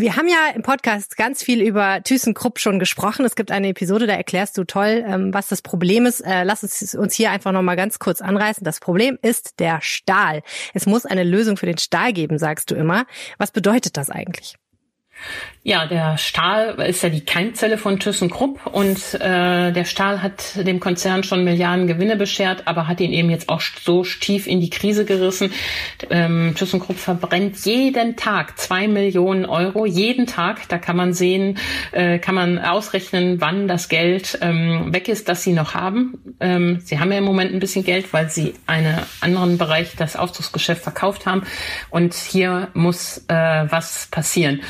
[0.00, 3.26] Wir haben ja im Podcast ganz viel über ThyssenKrupp schon gesprochen.
[3.26, 6.22] Es gibt eine Episode, da erklärst du toll, ähm, was das Problem ist.
[6.22, 8.64] Äh, lass uns uns hier einfach noch mal ganz kurz anreißen.
[8.64, 10.42] Das Problem ist der Stahl.
[10.72, 13.04] Es muss eine Lösung für den Stahl geben, sagst du immer.
[13.36, 14.54] Was bedeutet das eigentlich?
[15.62, 20.80] Ja, der Stahl ist ja die Keimzelle von ThyssenKrupp und äh, der Stahl hat dem
[20.80, 24.70] Konzern schon Milliarden Gewinne beschert, aber hat ihn eben jetzt auch so tief in die
[24.70, 25.52] Krise gerissen.
[26.08, 30.66] Ähm, ThyssenKrupp verbrennt jeden Tag zwei Millionen Euro, jeden Tag.
[30.68, 31.58] Da kann man sehen,
[31.92, 36.34] äh, kann man ausrechnen, wann das Geld ähm, weg ist, das sie noch haben.
[36.40, 40.16] Ähm, sie haben ja im Moment ein bisschen Geld, weil sie einen anderen Bereich, das
[40.16, 41.42] Aufzugsgeschäft, verkauft haben.
[41.90, 43.34] Und hier muss äh,
[43.68, 44.62] was passieren.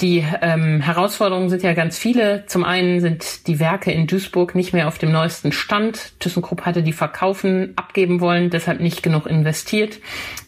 [0.00, 2.44] Die ähm, Herausforderungen sind ja ganz viele.
[2.46, 6.18] Zum einen sind die Werke in Duisburg nicht mehr auf dem neuesten Stand.
[6.20, 9.98] ThyssenKrupp hatte die verkaufen, abgeben wollen, deshalb nicht genug investiert.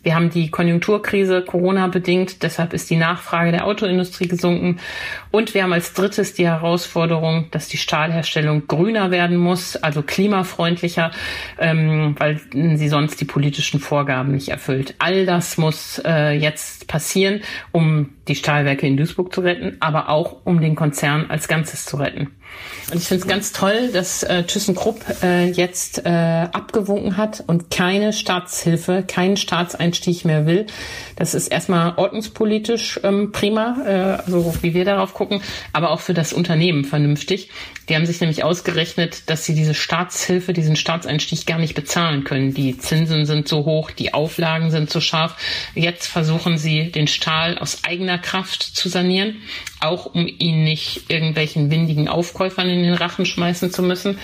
[0.05, 4.79] Wir haben die Konjunkturkrise Corona bedingt, deshalb ist die Nachfrage der Autoindustrie gesunken.
[5.33, 11.11] Und wir haben als drittes die Herausforderung, dass die Stahlherstellung grüner werden muss, also klimafreundlicher,
[11.59, 14.95] ähm, weil sie sonst die politischen Vorgaben nicht erfüllt.
[15.01, 17.41] All das muss äh, jetzt passieren,
[17.73, 21.97] um die Stahlwerke in Duisburg zu retten, aber auch um den Konzern als Ganzes zu
[21.97, 22.31] retten.
[22.91, 27.71] Und ich finde es ganz toll, dass äh, ThyssenKrupp äh, jetzt äh, abgewunken hat und
[27.71, 30.67] keine Staatshilfe, keinen Staatseinstieg mehr will.
[31.17, 35.41] Das ist erstmal ordnungspolitisch ähm, prima, äh, also wie wir darauf gucken,
[35.73, 37.49] aber auch für das Unternehmen vernünftig.
[37.89, 42.55] Die haben sich nämlich ausgerechnet, dass sie diese Staatshilfe, diesen Staatseinstieg gar nicht bezahlen können.
[42.55, 45.37] Die Zinsen sind so hoch, die Auflagen sind so scharf.
[45.75, 49.37] Jetzt versuchen sie, den Stahl aus eigener Kraft zu sanieren,
[49.81, 52.09] auch um ihn nicht irgendwelchen windigen
[52.43, 54.19] Aufkäufern in den Rachen schmeißen zu müssen.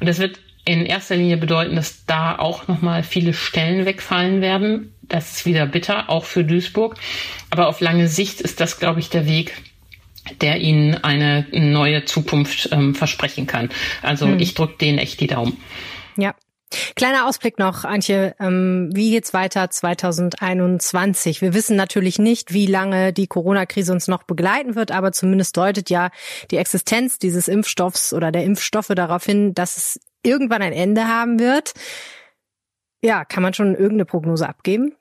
[0.00, 4.94] Und das wird in erster Linie bedeuten, dass da auch nochmal viele Stellen wegfallen werden.
[5.02, 6.96] Das ist wieder bitter, auch für Duisburg.
[7.50, 9.54] Aber auf lange Sicht ist das, glaube ich, der Weg,
[10.40, 13.70] der ihnen eine neue Zukunft ähm, versprechen kann.
[14.02, 14.38] Also hm.
[14.38, 15.56] ich drücke denen echt die Daumen.
[16.16, 16.34] Ja,
[16.96, 18.34] Kleiner Ausblick noch, Antje.
[18.40, 21.40] Ähm, wie geht's weiter 2021?
[21.40, 25.90] Wir wissen natürlich nicht, wie lange die Corona-Krise uns noch begleiten wird, aber zumindest deutet
[25.90, 26.10] ja
[26.50, 31.38] die Existenz dieses Impfstoffs oder der Impfstoffe darauf hin, dass es irgendwann ein Ende haben
[31.38, 31.74] wird.
[33.02, 34.94] Ja, kann man schon irgendeine Prognose abgeben?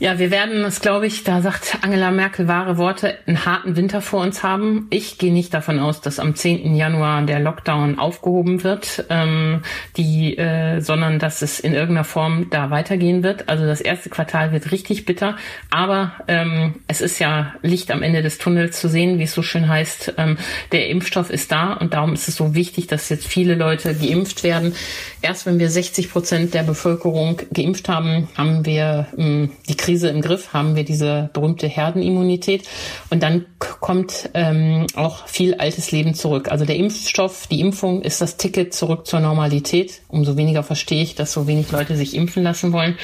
[0.00, 4.00] Ja, wir werden es, glaube ich, da sagt Angela Merkel wahre Worte, einen harten Winter
[4.00, 4.88] vor uns haben.
[4.90, 6.74] Ich gehe nicht davon aus, dass am 10.
[6.74, 9.62] Januar der Lockdown aufgehoben wird, ähm,
[9.96, 13.48] die, äh, sondern dass es in irgendeiner Form da weitergehen wird.
[13.48, 15.36] Also das erste Quartal wird richtig bitter,
[15.70, 19.42] aber ähm, es ist ja Licht am Ende des Tunnels zu sehen, wie es so
[19.42, 20.14] schön heißt.
[20.18, 20.38] Ähm,
[20.72, 24.42] der Impfstoff ist da und darum ist es so wichtig, dass jetzt viele Leute geimpft
[24.42, 24.74] werden.
[25.22, 30.22] Erst wenn wir 60 Prozent der Bevölkerung geimpft haben, haben wir ähm, die Krise im
[30.22, 32.66] Griff, haben wir diese berühmte Herdenimmunität
[33.10, 36.50] und dann kommt ähm, auch viel altes Leben zurück.
[36.50, 40.00] Also der Impfstoff, die Impfung ist das Ticket zurück zur Normalität.
[40.08, 42.96] Umso weniger verstehe ich, dass so wenig Leute sich impfen lassen wollen.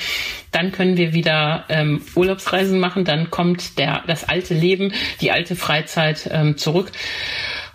[0.52, 5.56] Dann können wir wieder ähm, Urlaubsreisen machen, dann kommt der, das alte Leben, die alte
[5.56, 6.92] Freizeit ähm, zurück.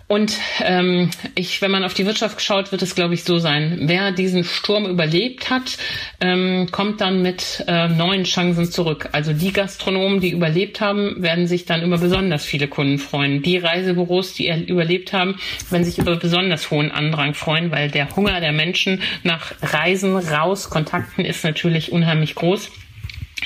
[0.08, 3.80] Und ähm, ich, wenn man auf die Wirtschaft schaut, wird es, glaube ich, so sein.
[3.82, 5.78] Wer diesen Sturm überlebt hat,
[6.20, 9.08] ähm, kommt dann mit äh, neuen Chancen zurück.
[9.10, 13.42] Also die Gastronomen, die überlebt haben, werden sich dann über besonders viele Kunden freuen.
[13.42, 15.40] Die Reisebüros, die überlebt haben,
[15.70, 20.70] werden sich über besonders hohen Andrang freuen, weil der Hunger der Menschen nach Reisen raus,
[20.70, 22.70] Kontakten ist natürlich unheimlich groß.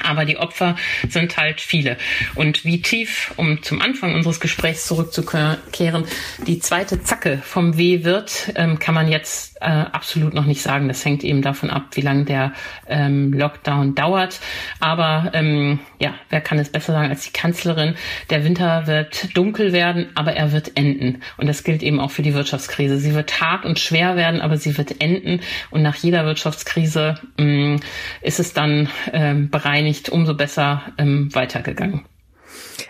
[0.02, 0.76] Aber die Opfer
[1.08, 1.96] sind halt viele.
[2.34, 6.04] Und wie tief, um zum Anfang unseres Gesprächs zurückzukehren,
[6.46, 10.88] die zweite Zacke vom W wird, ähm, kann man jetzt äh, absolut noch nicht sagen.
[10.88, 12.52] Das hängt eben davon ab, wie lange der
[12.86, 14.40] ähm, Lockdown dauert.
[14.80, 17.94] Aber ähm, ja, wer kann es besser sagen als die Kanzlerin?
[18.30, 21.22] Der Winter wird dunkel werden, aber er wird enden.
[21.36, 22.98] Und das gilt eben auch für die Wirtschaftskrise.
[22.98, 25.40] Sie wird hart und schwer werden, aber sie wird enden.
[25.70, 27.80] Und nach jeder Wirtschaftskrise ähm,
[28.22, 32.06] ist es dann ähm, bereinigt, umso besser ähm, weitergegangen.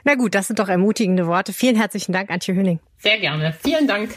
[0.05, 1.53] Na gut, das sind doch ermutigende Worte.
[1.53, 2.81] Vielen herzlichen Dank, Antje Hüning.
[2.99, 3.55] Sehr gerne.
[3.63, 4.11] Vielen Dank.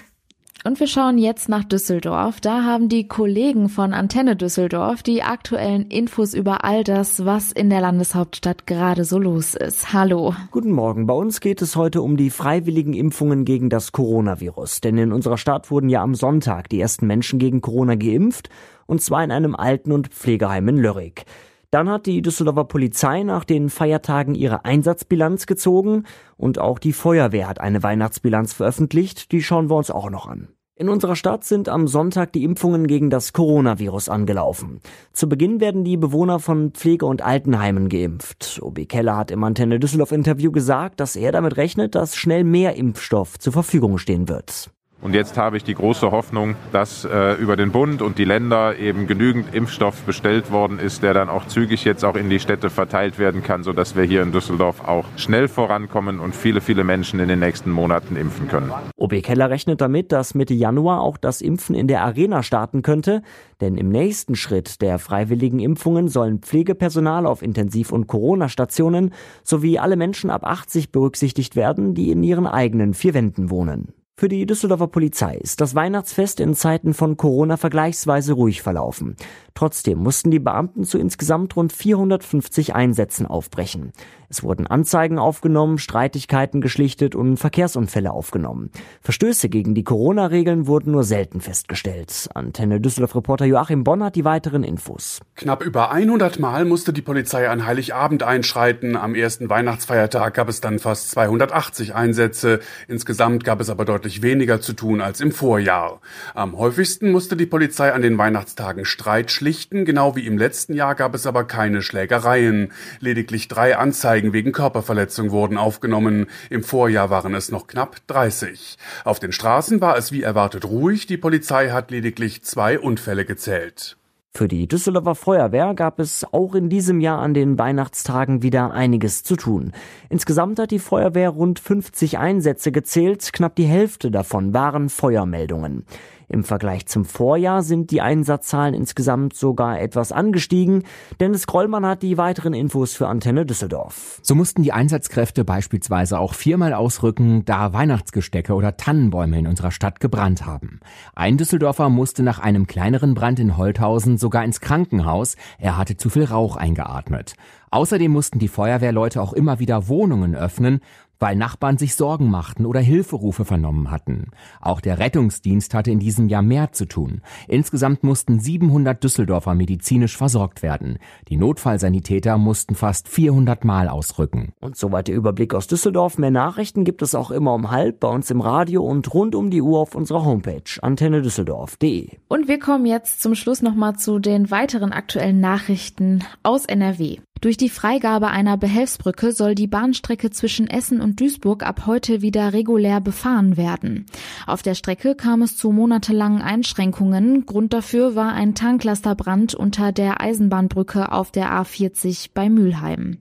[0.65, 2.39] Und wir schauen jetzt nach Düsseldorf.
[2.39, 7.69] Da haben die Kollegen von Antenne Düsseldorf die aktuellen Infos über all das, was in
[7.69, 9.91] der Landeshauptstadt gerade so los ist.
[9.91, 10.33] Hallo.
[10.51, 11.05] Guten Morgen.
[11.05, 14.79] Bei uns geht es heute um die freiwilligen Impfungen gegen das Coronavirus.
[14.79, 18.47] Denn in unserer Stadt wurden ja am Sonntag die ersten Menschen gegen Corona geimpft.
[18.85, 21.25] Und zwar in einem Alten- und Pflegeheim in Lörrick.
[21.73, 26.03] Dann hat die Düsseldorfer Polizei nach den Feiertagen ihre Einsatzbilanz gezogen
[26.37, 30.49] und auch die Feuerwehr hat eine Weihnachtsbilanz veröffentlicht, die schauen wir uns auch noch an.
[30.75, 34.81] In unserer Stadt sind am Sonntag die Impfungen gegen das Coronavirus angelaufen.
[35.13, 38.59] Zu Beginn werden die Bewohner von Pflege- und Altenheimen geimpft.
[38.61, 42.75] OB Keller hat im Antenne Düsseldorf Interview gesagt, dass er damit rechnet, dass schnell mehr
[42.75, 44.69] Impfstoff zur Verfügung stehen wird.
[45.03, 48.77] Und jetzt habe ich die große Hoffnung, dass äh, über den Bund und die Länder
[48.77, 52.69] eben genügend Impfstoff bestellt worden ist, der dann auch zügig jetzt auch in die Städte
[52.69, 57.19] verteilt werden kann, sodass wir hier in Düsseldorf auch schnell vorankommen und viele, viele Menschen
[57.19, 58.71] in den nächsten Monaten impfen können.
[58.95, 63.23] OB Keller rechnet damit, dass Mitte Januar auch das Impfen in der Arena starten könnte,
[63.59, 69.97] denn im nächsten Schritt der freiwilligen Impfungen sollen Pflegepersonal auf Intensiv- und Corona-Stationen sowie alle
[69.97, 73.93] Menschen ab 80 berücksichtigt werden, die in ihren eigenen vier Wänden wohnen.
[74.15, 79.15] Für die Düsseldorfer Polizei ist das Weihnachtsfest in Zeiten von Corona vergleichsweise ruhig verlaufen.
[79.55, 83.93] Trotzdem mussten die Beamten zu insgesamt rund 450 Einsätzen aufbrechen.
[84.29, 88.71] Es wurden Anzeigen aufgenommen, Streitigkeiten geschlichtet und Verkehrsunfälle aufgenommen.
[89.01, 92.29] Verstöße gegen die Corona-Regeln wurden nur selten festgestellt.
[92.33, 95.19] Antenne Düsseldorf-Reporter Joachim Bonn hat die weiteren Infos.
[95.35, 98.95] Knapp über 100 Mal musste die Polizei an Heiligabend einschreiten.
[98.95, 102.59] Am ersten Weihnachtsfeiertag gab es dann fast 280 Einsätze.
[102.87, 106.01] Insgesamt gab es aber deutlich weniger zu tun als im Vorjahr.
[106.33, 109.83] Am häufigsten musste die Polizei an den Weihnachtstagen Streit schlichten.
[109.83, 112.71] Genau wie im letzten Jahr gab es aber keine Schlägereien.
[113.01, 116.27] Lediglich drei Anzeigen wegen Körperverletzung wurden aufgenommen.
[116.49, 118.77] Im Vorjahr waren es noch knapp 30.
[119.03, 121.07] Auf den Straßen war es wie erwartet ruhig.
[121.07, 123.97] Die Polizei hat lediglich zwei Unfälle gezählt.
[124.35, 129.23] Für die Düsseldorfer Feuerwehr gab es auch in diesem Jahr an den Weihnachtstagen wieder einiges
[129.23, 129.73] zu tun.
[130.09, 135.85] Insgesamt hat die Feuerwehr rund 50 Einsätze gezählt, knapp die Hälfte davon waren Feuermeldungen.
[136.33, 140.83] Im Vergleich zum Vorjahr sind die Einsatzzahlen insgesamt sogar etwas angestiegen.
[141.19, 144.19] Dennis Grollmann hat die weiteren Infos für Antenne Düsseldorf.
[144.23, 149.99] So mussten die Einsatzkräfte beispielsweise auch viermal ausrücken, da Weihnachtsgestecke oder Tannenbäume in unserer Stadt
[149.99, 150.79] gebrannt haben.
[151.13, 155.35] Ein Düsseldorfer musste nach einem kleineren Brand in Holthausen sogar ins Krankenhaus.
[155.59, 157.35] Er hatte zu viel Rauch eingeatmet.
[157.69, 160.81] Außerdem mussten die Feuerwehrleute auch immer wieder Wohnungen öffnen
[161.19, 164.31] weil Nachbarn sich Sorgen machten oder Hilferufe vernommen hatten.
[164.61, 167.21] Auch der Rettungsdienst hatte in diesem Jahr mehr zu tun.
[167.47, 170.99] Insgesamt mussten 700 Düsseldorfer medizinisch versorgt werden.
[171.29, 174.53] Die Notfallsanitäter mussten fast 400 Mal ausrücken.
[174.59, 176.17] Und soweit der Überblick aus Düsseldorf.
[176.17, 179.49] Mehr Nachrichten gibt es auch immer um halb bei uns im Radio und rund um
[179.49, 182.09] die Uhr auf unserer Homepage antennedüsseldorf.de.
[182.27, 187.19] Und wir kommen jetzt zum Schluss nochmal zu den weiteren aktuellen Nachrichten aus NRW.
[187.43, 192.53] Durch die Freigabe einer Behelfsbrücke soll die Bahnstrecke zwischen Essen und Duisburg ab heute wieder
[192.53, 194.05] regulär befahren werden.
[194.47, 197.45] Auf der Strecke kam es zu monatelangen Einschränkungen.
[197.45, 203.17] Grund dafür war ein Tanklasterbrand unter der Eisenbahnbrücke auf der A40 bei Mülheim.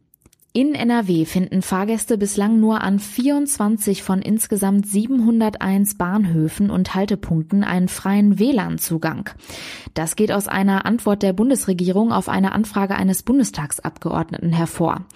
[0.54, 7.88] In NRW finden Fahrgäste bislang nur an 24 von insgesamt 701 Bahnhöfen und Haltepunkten einen
[7.88, 9.30] freien WLAN-Zugang.
[9.94, 15.06] Das geht aus einer Antwort der Bundesregierung auf eine Anfrage eines Bundestagsabgeordneten hervor.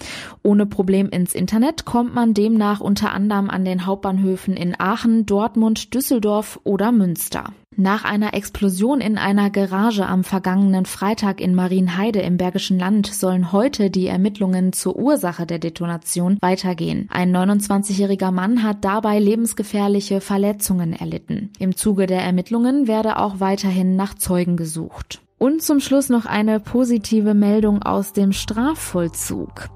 [0.42, 5.92] Ohne Problem ins Internet kommt man demnach unter anderem an den Hauptbahnhöfen in Aachen, Dortmund,
[5.92, 7.52] Düsseldorf oder Münster.
[7.78, 13.52] Nach einer Explosion in einer Garage am vergangenen Freitag in Marienheide im Bergischen Land sollen
[13.52, 17.06] heute die Ermittlungen zur Ursache der Detonation weitergehen.
[17.10, 21.50] Ein 29-jähriger Mann hat dabei lebensgefährliche Verletzungen erlitten.
[21.58, 25.20] Im Zuge der Ermittlungen werde auch weiterhin nach Zeugen gesucht.
[25.38, 29.68] Und zum Schluss noch eine positive Meldung aus dem Strafvollzug.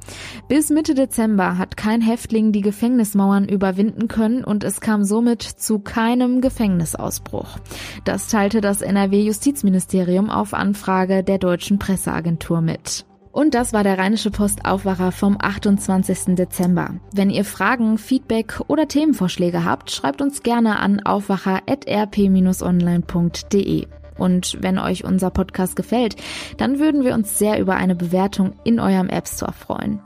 [0.49, 5.79] Bis Mitte Dezember hat kein Häftling die Gefängnismauern überwinden können und es kam somit zu
[5.79, 7.59] keinem Gefängnisausbruch.
[8.07, 13.05] Das teilte das NRW-Justizministerium auf Anfrage der deutschen Presseagentur mit.
[13.33, 16.37] Und das war der Rheinische Post Aufwacher vom 28.
[16.37, 16.95] Dezember.
[17.15, 23.87] Wenn ihr Fragen, Feedback oder Themenvorschläge habt, schreibt uns gerne an aufwacher.rp-online.de.
[24.21, 26.17] Und wenn euch unser Podcast gefällt,
[26.59, 30.01] dann würden wir uns sehr über eine Bewertung in eurem App Store freuen.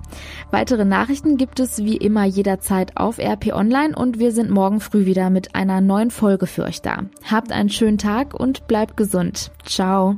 [0.50, 5.04] Weitere Nachrichten gibt es wie immer jederzeit auf RP Online und wir sind morgen früh
[5.04, 7.04] wieder mit einer neuen Folge für euch da.
[7.28, 9.50] Habt einen schönen Tag und bleibt gesund.
[9.64, 10.16] Ciao.